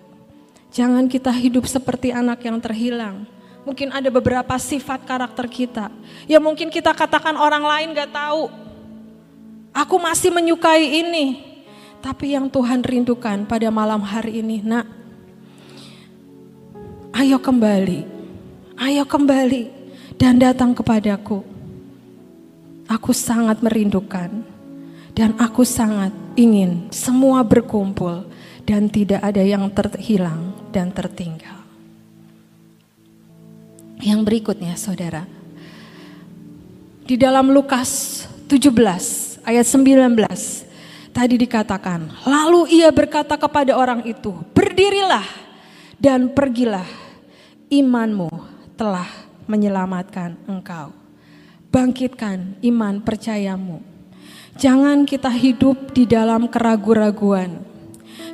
[0.71, 3.27] Jangan kita hidup seperti anak yang terhilang.
[3.67, 5.91] Mungkin ada beberapa sifat karakter kita
[6.31, 8.47] yang mungkin kita katakan orang lain gak tahu.
[9.75, 11.43] Aku masih menyukai ini.
[11.99, 14.85] Tapi yang Tuhan rindukan pada malam hari ini, nak,
[17.17, 18.05] ayo kembali,
[18.77, 19.73] ayo kembali
[20.21, 21.54] dan datang kepadaku
[22.85, 24.45] Aku sangat merindukan
[25.17, 28.29] dan aku sangat ingin semua berkumpul
[28.69, 31.65] dan tidak ada yang terhilang dan tertinggal.
[34.03, 35.25] Yang berikutnya saudara.
[37.05, 40.19] Di dalam Lukas 17 ayat 19
[41.15, 45.25] tadi dikatakan, lalu ia berkata kepada orang itu, berdirilah
[46.01, 46.89] dan pergilah,
[47.69, 48.29] imanmu
[48.75, 49.07] telah
[49.47, 51.04] menyelamatkan engkau
[51.75, 53.83] bangkitkan iman percayamu.
[54.55, 57.67] Jangan kita hidup di dalam keraguan-raguan.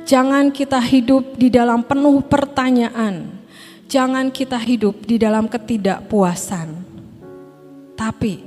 [0.05, 3.41] Jangan kita hidup di dalam penuh pertanyaan.
[3.89, 6.69] Jangan kita hidup di dalam ketidakpuasan.
[7.97, 8.45] Tapi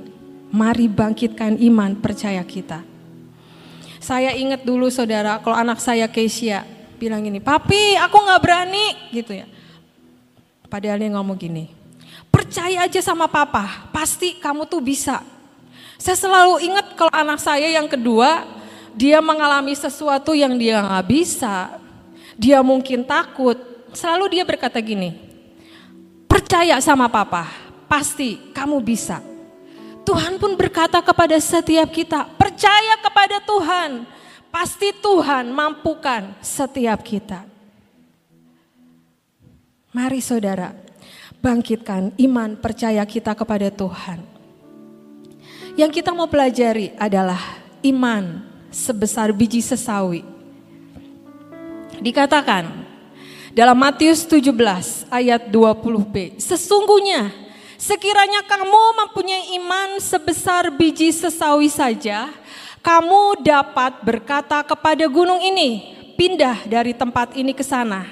[0.55, 2.79] mari bangkitkan iman percaya kita.
[3.99, 6.63] Saya ingat dulu saudara, kalau anak saya Keisha
[6.95, 9.47] bilang gini, papi aku nggak berani gitu ya.
[10.71, 11.74] Padahal dia ngomong gini,
[12.45, 15.25] percaya aja sama papa, pasti kamu tuh bisa.
[15.97, 18.45] Saya selalu ingat kalau anak saya yang kedua,
[18.93, 21.81] dia mengalami sesuatu yang dia nggak bisa,
[22.37, 23.57] dia mungkin takut.
[23.97, 25.17] Selalu dia berkata gini,
[26.29, 27.49] percaya sama papa,
[27.89, 29.25] pasti kamu bisa.
[30.05, 34.05] Tuhan pun berkata kepada setiap kita, percaya kepada Tuhan,
[34.53, 37.41] pasti Tuhan mampukan setiap kita.
[39.89, 40.84] Mari saudara,
[41.45, 44.25] bangkitkan iman percaya kita kepada Tuhan.
[45.77, 47.37] Yang kita mau pelajari adalah
[47.85, 48.41] iman
[48.73, 50.25] sebesar biji sesawi.
[52.01, 52.65] Dikatakan
[53.53, 54.49] dalam Matius 17
[55.13, 62.31] ayat 20b, sesungguhnya Sekiranya kamu mempunyai iman sebesar biji sesawi saja,
[62.79, 68.07] kamu dapat berkata kepada gunung ini, pindah dari tempat ini ke sana.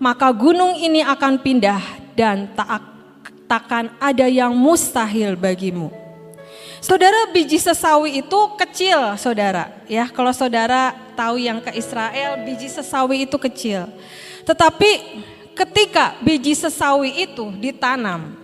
[0.00, 2.82] Maka gunung ini akan pindah dan tak
[3.46, 5.92] takkan ada yang mustahil bagimu.
[6.80, 9.72] Saudara biji sesawi itu kecil, saudara.
[9.90, 13.90] Ya, kalau saudara tahu yang ke Israel, biji sesawi itu kecil.
[14.46, 15.22] Tetapi
[15.56, 18.36] ketika biji sesawi itu ditanam,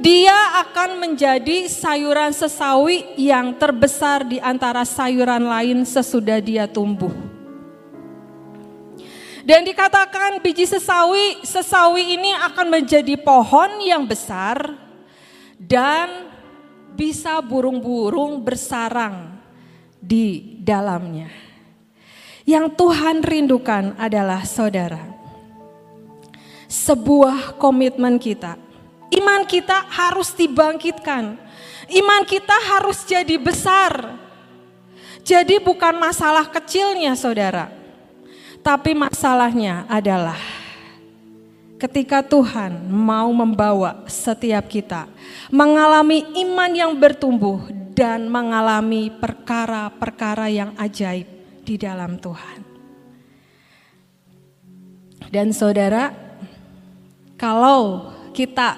[0.00, 7.29] dia akan menjadi sayuran sesawi yang terbesar di antara sayuran lain sesudah dia tumbuh.
[9.40, 14.76] Dan dikatakan biji sesawi, sesawi ini akan menjadi pohon yang besar
[15.56, 16.28] dan
[16.92, 19.40] bisa burung-burung bersarang
[19.96, 21.32] di dalamnya.
[22.44, 25.00] Yang Tuhan rindukan adalah saudara,
[26.68, 28.70] sebuah komitmen kita
[29.10, 31.34] Iman kita harus dibangkitkan.
[31.90, 34.14] Iman kita harus jadi besar.
[35.26, 37.79] Jadi bukan masalah kecilnya saudara.
[38.60, 40.36] Tapi masalahnya adalah
[41.80, 45.08] ketika Tuhan mau membawa setiap kita
[45.48, 47.64] mengalami iman yang bertumbuh
[47.96, 51.24] dan mengalami perkara-perkara yang ajaib
[51.64, 52.68] di dalam Tuhan.
[55.32, 56.12] Dan saudara,
[57.40, 58.76] kalau kita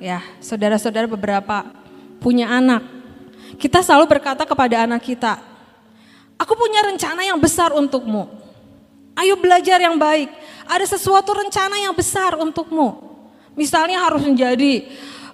[0.00, 1.68] ya saudara-saudara beberapa
[2.18, 2.82] punya anak.
[3.60, 5.36] Kita selalu berkata kepada anak kita,
[6.40, 8.30] aku punya rencana yang besar untukmu.
[9.18, 10.30] Ayo belajar yang baik.
[10.70, 13.10] Ada sesuatu rencana yang besar untukmu.
[13.58, 14.86] Misalnya harus menjadi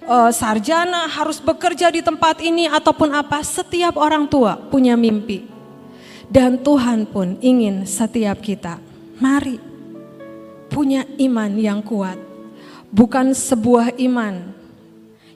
[0.07, 3.39] uh, sarjana, harus bekerja di tempat ini ataupun apa.
[3.45, 5.45] Setiap orang tua punya mimpi.
[6.27, 8.83] Dan Tuhan pun ingin setiap kita,
[9.15, 9.63] mari
[10.67, 12.19] punya iman yang kuat.
[12.91, 14.51] Bukan sebuah iman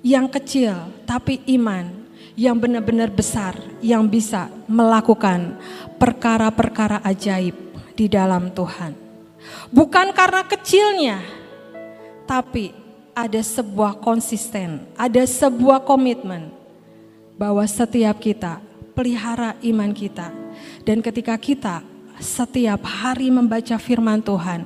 [0.04, 1.88] yang kecil, tapi iman
[2.36, 5.56] yang benar-benar besar, yang bisa melakukan
[5.96, 7.71] perkara-perkara ajaib
[8.02, 8.98] di dalam Tuhan.
[9.70, 11.22] Bukan karena kecilnya,
[12.26, 12.74] tapi
[13.14, 16.50] ada sebuah konsisten, ada sebuah komitmen
[17.38, 18.58] bahwa setiap kita
[18.98, 20.34] pelihara iman kita.
[20.82, 21.86] Dan ketika kita
[22.18, 24.66] setiap hari membaca firman Tuhan,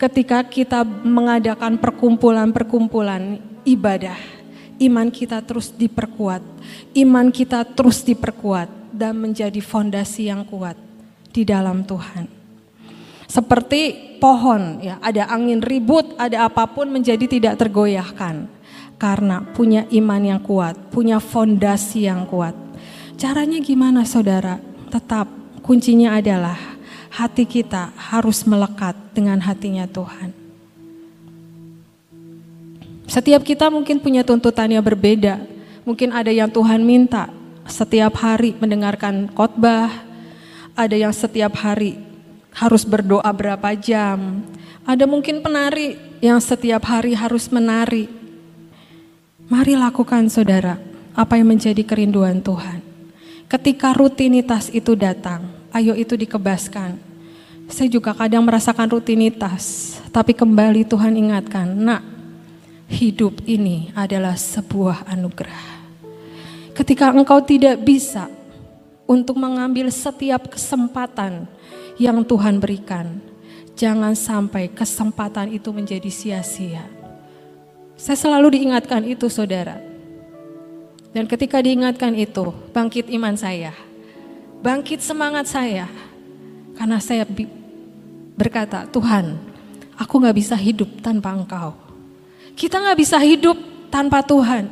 [0.00, 4.16] ketika kita mengadakan perkumpulan-perkumpulan ibadah,
[4.80, 6.40] iman kita terus diperkuat,
[6.96, 10.80] iman kita terus diperkuat dan menjadi fondasi yang kuat
[11.28, 12.39] di dalam Tuhan.
[13.30, 18.50] Seperti pohon ya, ada angin ribut, ada apa pun menjadi tidak tergoyahkan
[18.98, 22.58] karena punya iman yang kuat, punya fondasi yang kuat.
[23.14, 24.58] Caranya gimana Saudara?
[24.90, 25.30] Tetap
[25.62, 26.58] kuncinya adalah
[27.14, 30.34] hati kita harus melekat dengan hatinya Tuhan.
[33.06, 35.38] Setiap kita mungkin punya tuntutan yang berbeda.
[35.86, 37.30] Mungkin ada yang Tuhan minta
[37.62, 40.02] setiap hari mendengarkan khotbah,
[40.74, 42.09] ada yang setiap hari
[42.54, 44.42] harus berdoa berapa jam.
[44.86, 48.10] Ada mungkin penari yang setiap hari harus menari.
[49.50, 50.78] Mari lakukan saudara,
[51.14, 52.82] apa yang menjadi kerinduan Tuhan.
[53.50, 55.42] Ketika rutinitas itu datang,
[55.74, 56.94] ayo itu dikebaskan.
[57.70, 62.02] Saya juga kadang merasakan rutinitas, tapi kembali Tuhan ingatkan, nak
[62.90, 65.82] hidup ini adalah sebuah anugerah.
[66.74, 68.26] Ketika engkau tidak bisa
[69.10, 71.50] untuk mengambil setiap kesempatan
[71.98, 73.18] yang Tuhan berikan,
[73.74, 76.86] jangan sampai kesempatan itu menjadi sia-sia.
[77.98, 79.82] Saya selalu diingatkan itu, saudara.
[81.10, 83.74] Dan ketika diingatkan itu, bangkit iman saya,
[84.62, 85.90] bangkit semangat saya,
[86.78, 87.26] karena saya
[88.38, 89.34] berkata, Tuhan,
[89.98, 91.74] aku gak bisa hidup tanpa Engkau.
[92.54, 93.56] Kita nggak bisa hidup
[93.90, 94.68] tanpa Tuhan.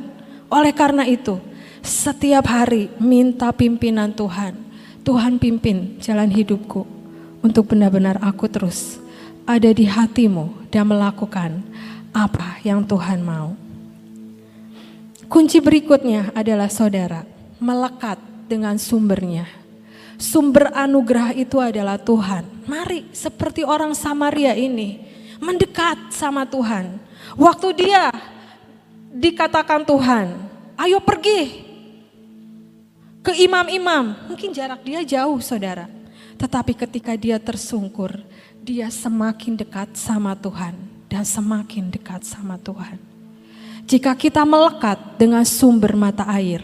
[0.47, 1.41] Oleh karena itu,
[1.83, 4.55] setiap hari minta pimpinan Tuhan.
[5.03, 6.85] Tuhan pimpin jalan hidupku
[7.39, 8.99] untuk benar-benar aku terus
[9.47, 11.65] ada di hatimu dan melakukan
[12.13, 13.57] apa yang Tuhan mau.
[15.29, 17.25] Kunci berikutnya adalah saudara,
[17.61, 18.17] melekat
[18.49, 19.45] dengan sumbernya.
[20.19, 22.43] Sumber anugerah itu adalah Tuhan.
[22.67, 24.99] Mari seperti orang Samaria ini
[25.39, 26.99] mendekat sama Tuhan.
[27.39, 28.11] Waktu dia
[29.15, 30.35] dikatakan Tuhan,
[30.75, 31.68] ayo pergi
[33.23, 34.15] ke imam-imam.
[34.31, 35.87] Mungkin jarak dia jauh saudara.
[36.39, 38.23] Tetapi ketika dia tersungkur,
[38.63, 40.75] dia semakin dekat sama Tuhan
[41.11, 42.95] dan semakin dekat sama Tuhan.
[43.89, 46.63] Jika kita melekat dengan sumber mata air,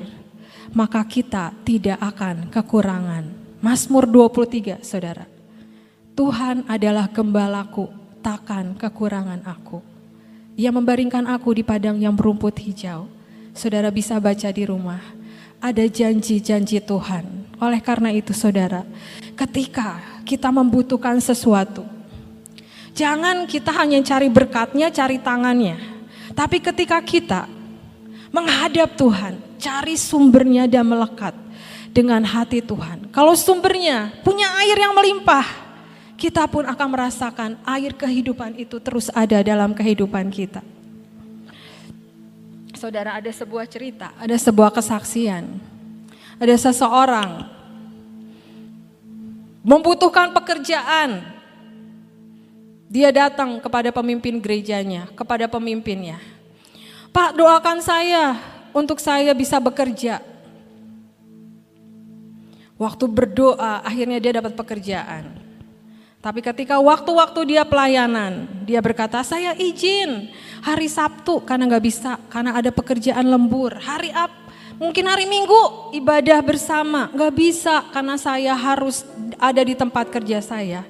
[0.71, 3.25] maka kita tidak akan kekurangan.
[3.59, 5.25] Mazmur 23, Saudara.
[6.15, 7.89] Tuhan adalah gembalaku,
[8.23, 9.83] takkan kekurangan aku.
[10.55, 13.11] Ia membaringkan aku di padang yang berumput hijau.
[13.51, 15.24] Saudara bisa baca di rumah
[15.65, 17.25] ada janji-janji Tuhan.
[17.57, 18.85] Oleh karena itu saudara,
[19.33, 21.81] ketika kita membutuhkan sesuatu,
[22.93, 25.79] jangan kita hanya cari berkatnya, cari tangannya.
[26.35, 27.47] Tapi ketika kita
[28.29, 31.33] menghadap Tuhan, cari sumbernya dan melekat
[31.95, 33.07] dengan hati Tuhan.
[33.15, 35.47] Kalau sumbernya punya air yang melimpah,
[36.19, 40.74] kita pun akan merasakan air kehidupan itu terus ada dalam kehidupan kita.
[42.75, 45.47] Saudara ada sebuah cerita, ada sebuah kesaksian.
[46.35, 47.47] Ada seseorang
[49.63, 51.23] membutuhkan pekerjaan.
[52.85, 56.21] Dia datang kepada pemimpin gerejanya, kepada pemimpinnya.
[57.09, 58.35] Pak doakan saya
[58.75, 60.19] untuk saya bisa bekerja.
[62.75, 65.44] Waktu berdoa akhirnya dia dapat pekerjaan.
[66.25, 72.57] Tapi ketika waktu-waktu dia pelayanan, dia berkata, saya izin hari Sabtu karena nggak bisa, karena
[72.57, 73.77] ada pekerjaan lembur.
[73.77, 74.33] Hari up,
[74.81, 79.05] mungkin hari Minggu ibadah bersama, nggak bisa karena saya harus
[79.37, 80.81] ada di tempat kerja saya.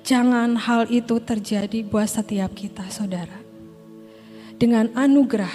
[0.00, 3.36] Jangan hal itu terjadi buat setiap kita, saudara.
[4.56, 5.52] Dengan anugerah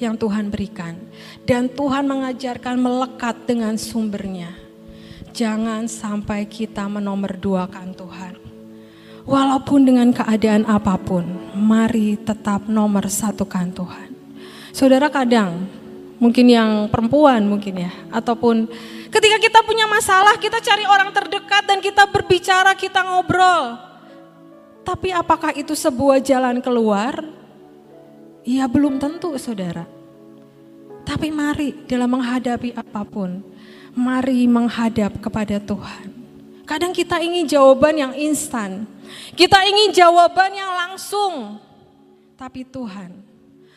[0.00, 0.96] yang Tuhan berikan,
[1.44, 4.56] dan Tuhan mengajarkan melekat dengan sumbernya.
[5.36, 8.41] Jangan sampai kita menomorduakan Tuhan
[9.22, 11.22] Walaupun dengan keadaan apa pun,
[11.54, 14.08] mari tetap nomor satukan Tuhan.
[14.74, 15.62] Saudara kadang,
[16.18, 18.66] mungkin yang perempuan mungkin ya, ataupun
[19.14, 23.78] ketika kita punya masalah, kita cari orang terdekat dan kita berbicara, kita ngobrol.
[24.82, 27.22] Tapi apakah itu sebuah jalan keluar?
[28.42, 29.86] Ya belum tentu saudara.
[31.06, 33.38] Tapi mari dalam menghadapi apa pun,
[33.94, 36.10] mari menghadap kepada Tuhan.
[36.66, 38.86] Kadang kita ingin jawaban yang instan,
[39.32, 41.58] kita ingin jawaban yang langsung.
[42.36, 43.14] Tapi Tuhan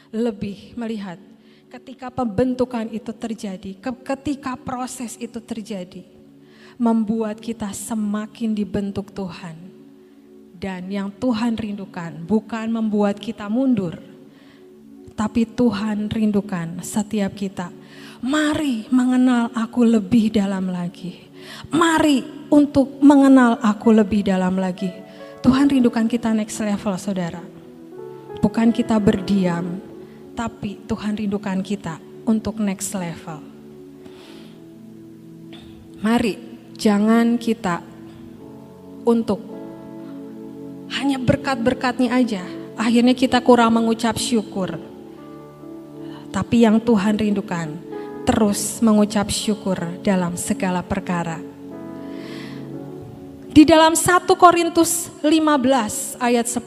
[0.09, 1.21] lebih melihat
[1.69, 6.01] ketika pembentukan itu terjadi, ketika proses itu terjadi,
[6.79, 9.75] membuat kita semakin dibentuk Tuhan.
[10.55, 13.99] Dan yang Tuhan rindukan bukan membuat kita mundur,
[15.13, 17.69] tapi Tuhan rindukan setiap kita.
[18.23, 21.27] Mari mengenal aku lebih dalam lagi.
[21.69, 25.04] Mari untuk mengenal aku lebih dalam lagi
[25.45, 27.45] Tuhan rindukan kita next level saudara.
[28.41, 29.77] Bukan kita berdiam,
[30.33, 33.45] tapi Tuhan rindukan kita untuk next level.
[36.01, 36.41] Mari
[36.73, 37.85] jangan kita
[39.05, 39.37] untuk
[40.97, 42.41] hanya berkat-berkatnya aja.
[42.73, 44.81] Akhirnya kita kurang mengucap syukur.
[46.33, 47.77] Tapi yang Tuhan rindukan
[48.25, 51.37] terus mengucap syukur dalam segala perkara
[53.55, 56.59] di dalam 1 Korintus 15 ayat 10.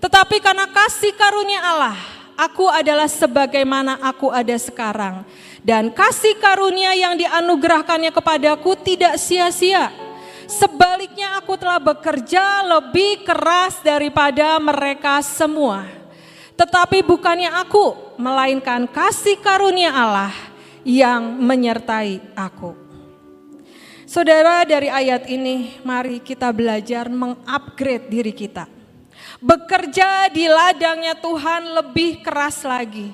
[0.00, 2.00] Tetapi karena kasih karunia Allah,
[2.32, 5.28] aku adalah sebagaimana aku ada sekarang.
[5.60, 9.92] Dan kasih karunia yang dianugerahkannya kepadaku tidak sia-sia.
[10.48, 15.84] Sebaliknya aku telah bekerja lebih keras daripada mereka semua.
[16.56, 20.32] Tetapi bukannya aku, melainkan kasih karunia Allah
[20.88, 22.87] yang menyertai aku.
[24.08, 28.64] Saudara dari ayat ini mari kita belajar mengupgrade diri kita.
[29.36, 33.12] Bekerja di ladangnya Tuhan lebih keras lagi.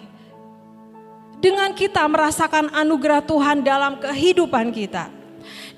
[1.43, 5.11] Dengan kita merasakan anugerah Tuhan dalam kehidupan kita.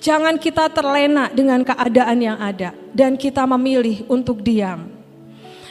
[0.05, 4.85] Jangan kita terlena dengan keadaan yang ada dan kita memilih untuk diam.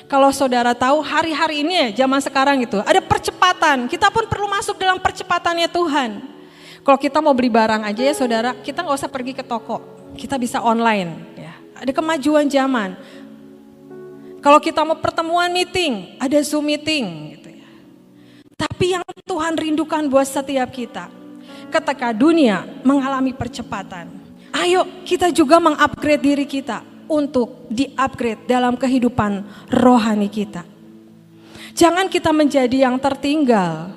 [0.09, 3.85] Kalau saudara tahu hari-hari ini ya zaman sekarang itu ada percepatan.
[3.85, 6.34] Kita pun perlu masuk dalam percepatannya Tuhan.
[6.85, 9.81] Kalau kita mau beli barang aja ya saudara, kita nggak usah pergi ke toko,
[10.13, 11.33] kita bisa online.
[11.33, 11.57] Ya.
[11.81, 12.93] Ada kemajuan zaman.
[14.37, 17.33] Kalau kita mau pertemuan meeting, ada Zoom meeting.
[17.33, 17.69] Gitu ya.
[18.53, 21.09] Tapi yang Tuhan rindukan buat setiap kita,
[21.73, 24.05] ketika dunia mengalami percepatan.
[24.53, 29.41] Ayo kita juga mengupgrade diri kita untuk di-upgrade dalam kehidupan
[29.73, 30.61] rohani kita.
[31.73, 33.89] Jangan kita menjadi yang tertinggal,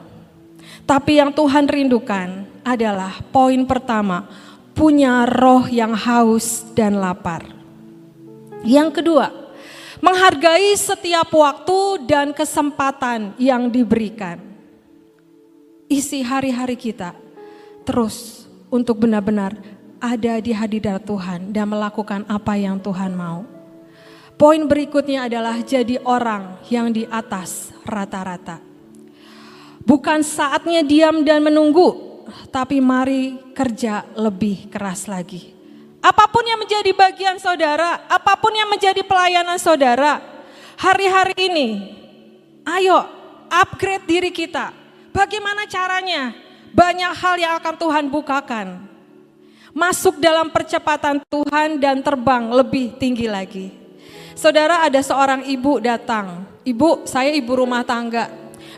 [0.89, 4.29] tapi yang Tuhan rindukan adalah poin pertama,
[4.77, 7.47] punya roh yang haus dan lapar.
[8.63, 9.27] Yang kedua,
[9.99, 14.39] menghargai setiap waktu dan kesempatan yang diberikan.
[15.89, 17.17] Isi hari-hari kita
[17.89, 19.57] terus untuk benar-benar
[19.99, 23.43] ada di hadirat Tuhan dan melakukan apa yang Tuhan mau.
[24.39, 28.63] Poin berikutnya adalah jadi orang yang di atas rata-rata.
[29.83, 32.08] Bukan saatnya diam dan menunggu,
[32.49, 35.55] tapi mari kerja lebih keras lagi.
[35.99, 40.23] Apa pun yang menjadi bagian saudara, apa pun yang menjadi pelayanan saudara,
[40.79, 41.69] hari-hari ini,
[42.63, 43.03] ayo
[43.51, 44.71] upgrade diri kita.
[45.11, 46.31] Bagaimana caranya?
[46.71, 48.89] Banyak hal yang akan Tuhan bukakan
[49.79, 53.71] masuk dalam percepatan Tuhan dan terbang lebih tinggi lagi.
[54.35, 58.27] Saudara ada seorang ibu datang, ibu saya ibu rumah tangga,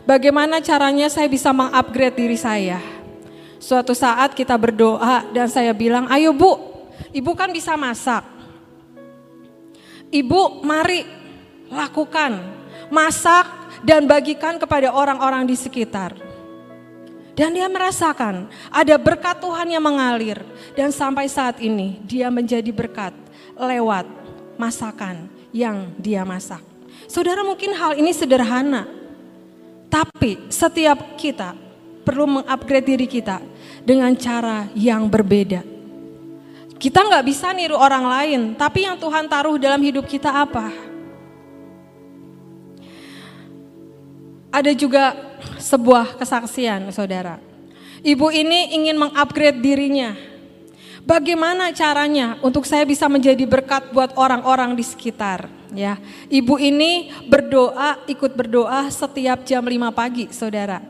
[0.05, 2.77] bagaimana caranya saya bisa mengupgrade diri saya.
[3.61, 6.57] Suatu saat kita berdoa dan saya bilang, ayo bu,
[7.13, 8.25] ibu kan bisa masak.
[10.09, 11.05] Ibu mari
[11.69, 12.41] lakukan,
[12.89, 13.45] masak
[13.85, 16.17] dan bagikan kepada orang-orang di sekitar.
[17.37, 20.41] Dan dia merasakan ada berkat Tuhan yang mengalir.
[20.73, 23.13] Dan sampai saat ini dia menjadi berkat
[23.53, 24.09] lewat
[24.57, 26.65] masakan yang dia masak.
[27.05, 28.89] Saudara mungkin hal ini sederhana.
[29.85, 31.70] Tapi setiap kita
[32.11, 33.39] perlu mengupgrade diri kita
[33.87, 35.63] dengan cara yang berbeda.
[36.75, 40.75] Kita nggak bisa niru orang lain, tapi yang Tuhan taruh dalam hidup kita apa?
[44.51, 45.15] Ada juga
[45.55, 47.39] sebuah kesaksian, saudara.
[48.03, 50.11] Ibu ini ingin mengupgrade dirinya.
[51.07, 55.47] Bagaimana caranya untuk saya bisa menjadi berkat buat orang-orang di sekitar?
[55.71, 55.95] Ya,
[56.27, 60.83] ibu ini berdoa, ikut berdoa setiap jam 5 pagi, saudara,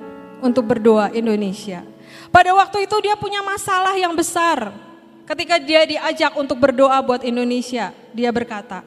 [0.43, 1.85] untuk berdoa Indonesia.
[2.33, 4.73] Pada waktu itu dia punya masalah yang besar.
[5.23, 8.83] Ketika dia diajak untuk berdoa buat Indonesia, dia berkata,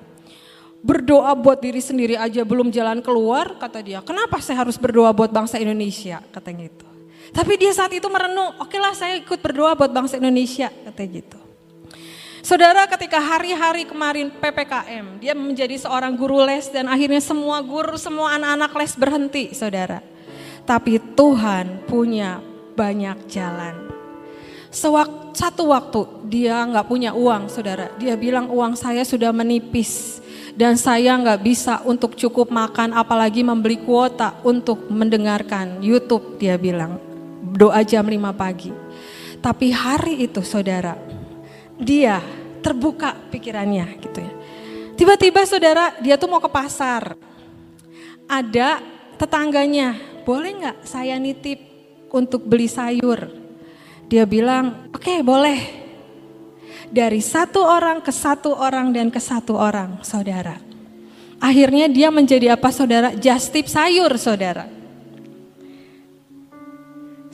[0.84, 4.05] berdoa buat diri sendiri aja belum jalan keluar, kata dia.
[4.05, 6.86] Kenapa saya harus berdoa buat bangsa Indonesia, katanya gitu.
[7.32, 11.38] Tapi dia saat itu merenung, oke lah saya ikut berdoa buat bangsa Indonesia, katanya gitu.
[12.44, 18.36] Saudara ketika hari-hari kemarin PPKM, dia menjadi seorang guru les dan akhirnya semua guru, semua
[18.36, 20.05] anak-anak les berhenti saudara.
[20.64, 22.40] Tapi Tuhan punya
[22.72, 23.92] banyak jalan.
[24.74, 30.18] Sewak, satu waktu dia nggak punya uang saudara, dia bilang uang saya sudah menipis
[30.58, 36.98] dan saya nggak bisa untuk cukup makan apalagi membeli kuota untuk mendengarkan YouTube dia bilang.
[37.54, 38.72] Doa jam 5 pagi.
[39.38, 40.96] Tapi hari itu saudara
[41.76, 42.18] dia
[42.64, 44.32] terbuka pikirannya gitu ya.
[44.94, 47.12] Tiba-tiba saudara dia tuh mau ke pasar.
[48.24, 48.80] Ada
[49.20, 51.61] tetangganya boleh nggak saya nitip
[52.11, 53.31] untuk beli sayur
[54.09, 55.85] dia bilang oke okay, boleh
[56.95, 60.62] dari satu orang ke satu orang dan ke satu orang, saudara.
[61.43, 63.11] Akhirnya dia menjadi apa saudara?
[63.18, 64.70] Justip sayur saudara.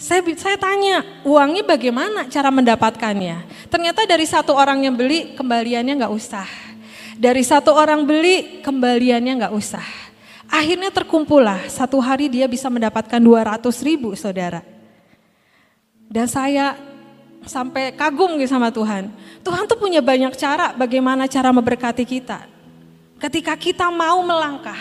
[0.01, 3.69] Saya, saya tanya, uangnya bagaimana cara mendapatkannya?
[3.69, 6.49] Ternyata dari satu orang yang beli, kembaliannya nggak usah.
[7.21, 9.85] Dari satu orang beli, kembaliannya nggak usah.
[10.51, 14.67] Akhirnya terkumpullah, satu hari dia bisa mendapatkan 200 ribu saudara.
[16.11, 16.75] Dan saya
[17.47, 19.15] sampai kagum gitu sama Tuhan.
[19.47, 22.51] Tuhan tuh punya banyak cara bagaimana cara memberkati kita.
[23.23, 24.81] Ketika kita mau melangkah,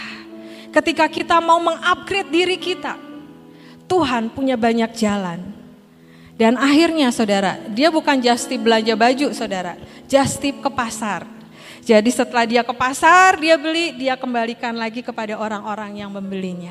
[0.74, 2.98] ketika kita mau mengupgrade diri kita,
[3.86, 5.40] Tuhan punya banyak jalan.
[6.40, 9.76] Dan akhirnya saudara, dia bukan just belanja baju saudara,
[10.08, 11.28] just ke pasar.
[11.90, 16.70] Jadi setelah dia ke pasar, dia beli, dia kembalikan lagi kepada orang-orang yang membelinya.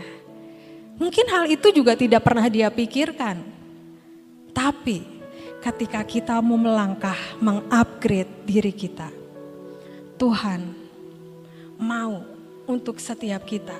[0.95, 3.43] Mungkin hal itu juga tidak pernah dia pikirkan.
[4.55, 5.03] Tapi
[5.59, 9.11] ketika kita mau melangkah, mengupgrade diri kita.
[10.23, 10.71] Tuhan
[11.83, 12.23] mau
[12.71, 13.75] untuk setiap kita.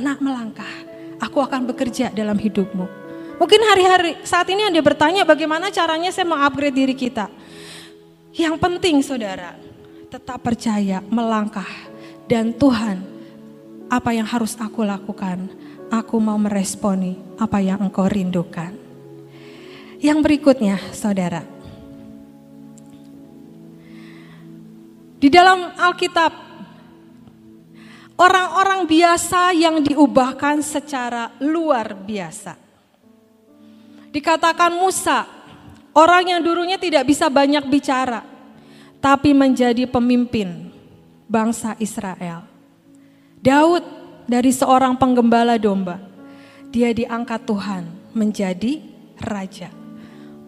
[0.00, 0.72] Nak melangkah,
[1.20, 2.88] aku akan bekerja dalam hidupmu.
[3.36, 7.28] Mungkin hari-hari saat ini Anda bertanya bagaimana caranya saya mengupgrade diri kita.
[8.32, 9.67] Yang penting saudara,
[10.08, 11.68] tetap percaya, melangkah.
[12.28, 13.00] Dan Tuhan,
[13.88, 15.48] apa yang harus aku lakukan?
[15.88, 18.76] Aku mau meresponi apa yang engkau rindukan.
[20.00, 21.44] Yang berikutnya, saudara.
[25.18, 26.32] Di dalam Alkitab,
[28.20, 32.54] orang-orang biasa yang diubahkan secara luar biasa.
[34.12, 35.38] Dikatakan Musa,
[35.98, 38.22] Orang yang dulunya tidak bisa banyak bicara,
[38.98, 40.70] tapi menjadi pemimpin
[41.30, 42.42] bangsa Israel.
[43.38, 43.84] Daud
[44.26, 46.02] dari seorang penggembala domba,
[46.68, 48.82] dia diangkat Tuhan menjadi
[49.22, 49.70] raja.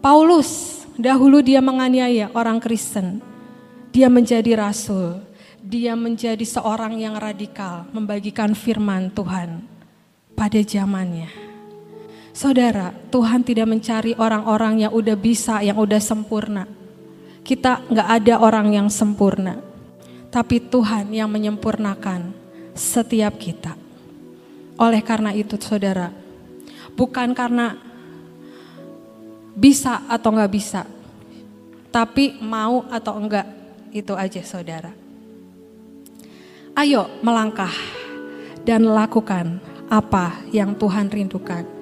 [0.03, 3.23] Paulus, dahulu dia menganiaya orang Kristen,
[3.93, 5.23] dia menjadi rasul,
[5.61, 9.63] dia menjadi seorang yang radikal, membagikan firman Tuhan
[10.35, 11.29] pada zamannya.
[12.31, 16.63] Saudara, Tuhan tidak mencari orang-orang yang udah bisa, yang udah sempurna.
[17.51, 19.59] Kita nggak ada orang yang sempurna,
[20.31, 22.31] tapi Tuhan yang menyempurnakan
[22.71, 23.75] setiap kita.
[24.79, 26.15] Oleh karena itu, saudara,
[26.95, 27.75] bukan karena
[29.51, 30.87] bisa atau nggak bisa,
[31.91, 33.51] tapi mau atau enggak
[33.91, 34.95] itu aja, saudara.
[36.71, 37.75] Ayo melangkah
[38.63, 39.59] dan lakukan
[39.91, 41.80] apa yang Tuhan rindukan.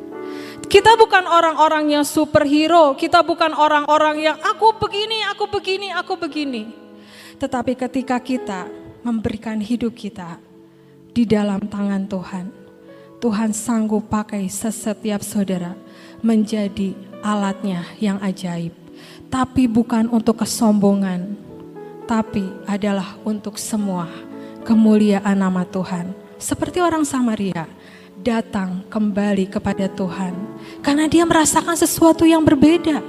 [0.69, 6.69] Kita bukan orang-orang yang superhero, kita bukan orang-orang yang aku begini, aku begini, aku begini.
[7.41, 8.69] Tetapi ketika kita
[9.01, 10.37] memberikan hidup kita
[11.09, 12.53] di dalam tangan Tuhan,
[13.17, 15.73] Tuhan sanggup pakai setiap saudara
[16.21, 16.93] menjadi
[17.25, 18.69] alatnya yang ajaib.
[19.25, 21.33] Tapi bukan untuk kesombongan,
[22.05, 24.05] tapi adalah untuk semua
[24.69, 26.13] kemuliaan nama Tuhan.
[26.37, 27.65] Seperti orang Samaria
[28.21, 30.48] datang kembali kepada Tuhan
[30.79, 33.01] karena dia merasakan sesuatu yang berbeda.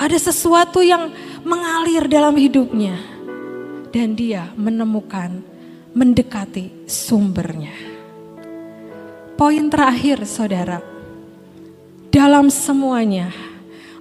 [0.00, 1.12] Ada sesuatu yang
[1.44, 2.96] mengalir dalam hidupnya
[3.92, 5.44] dan dia menemukan
[5.92, 7.74] mendekati sumbernya.
[9.36, 10.80] Poin terakhir, saudara,
[12.12, 13.32] dalam semuanya,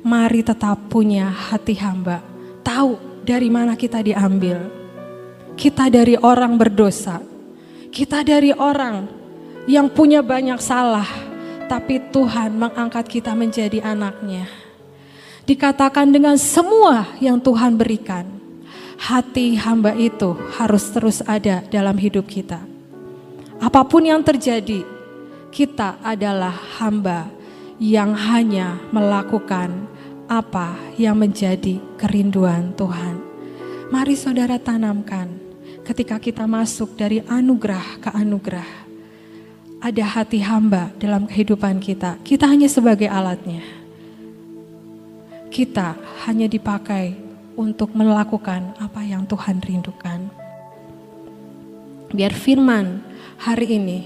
[0.03, 2.23] mari tetap punya hati hamba,
[2.63, 4.79] tahu dari mana kita diambil
[5.59, 7.19] kita dari orang berdosa.
[7.91, 9.03] Kita dari orang
[9.67, 11.27] yang punya banyak salah.
[11.69, 14.49] Tapi Tuhan mengangkat kita menjadi anaknya.
[15.45, 18.25] Dikatakan dengan semua yang Tuhan berikan.
[18.97, 22.59] Hati hamba itu harus terus ada dalam hidup kita.
[23.61, 24.83] Apa pun yang terjadi,
[25.53, 26.51] kita adalah
[26.81, 27.29] hamba
[27.79, 29.87] yang hanya melakukan
[30.29, 33.17] apa yang menjadi kerinduan Tuhan.
[33.89, 35.31] Mari saudara tanamkan
[35.81, 38.69] ketika kita masuk dari anugerah ke anugerah,
[39.79, 42.19] ada hati hamba dalam kehidupan kita.
[42.23, 43.63] Kita hanya sebagai alatnya.
[45.49, 47.15] Kita hanya dipakai
[47.55, 50.29] untuk melakukan apa yang Tuhan rindukan.
[52.11, 53.03] Biar firman
[53.39, 53.99] hari ini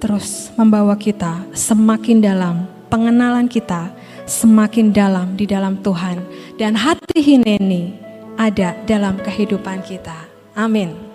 [0.00, 3.92] terus membawa kita semakin dalam pengenalan kita
[4.30, 6.22] semakin dalam di dalam Tuhan
[6.54, 7.98] dan hati hineni
[8.38, 10.16] ada dalam kehidupan kita.
[10.54, 11.09] Amin.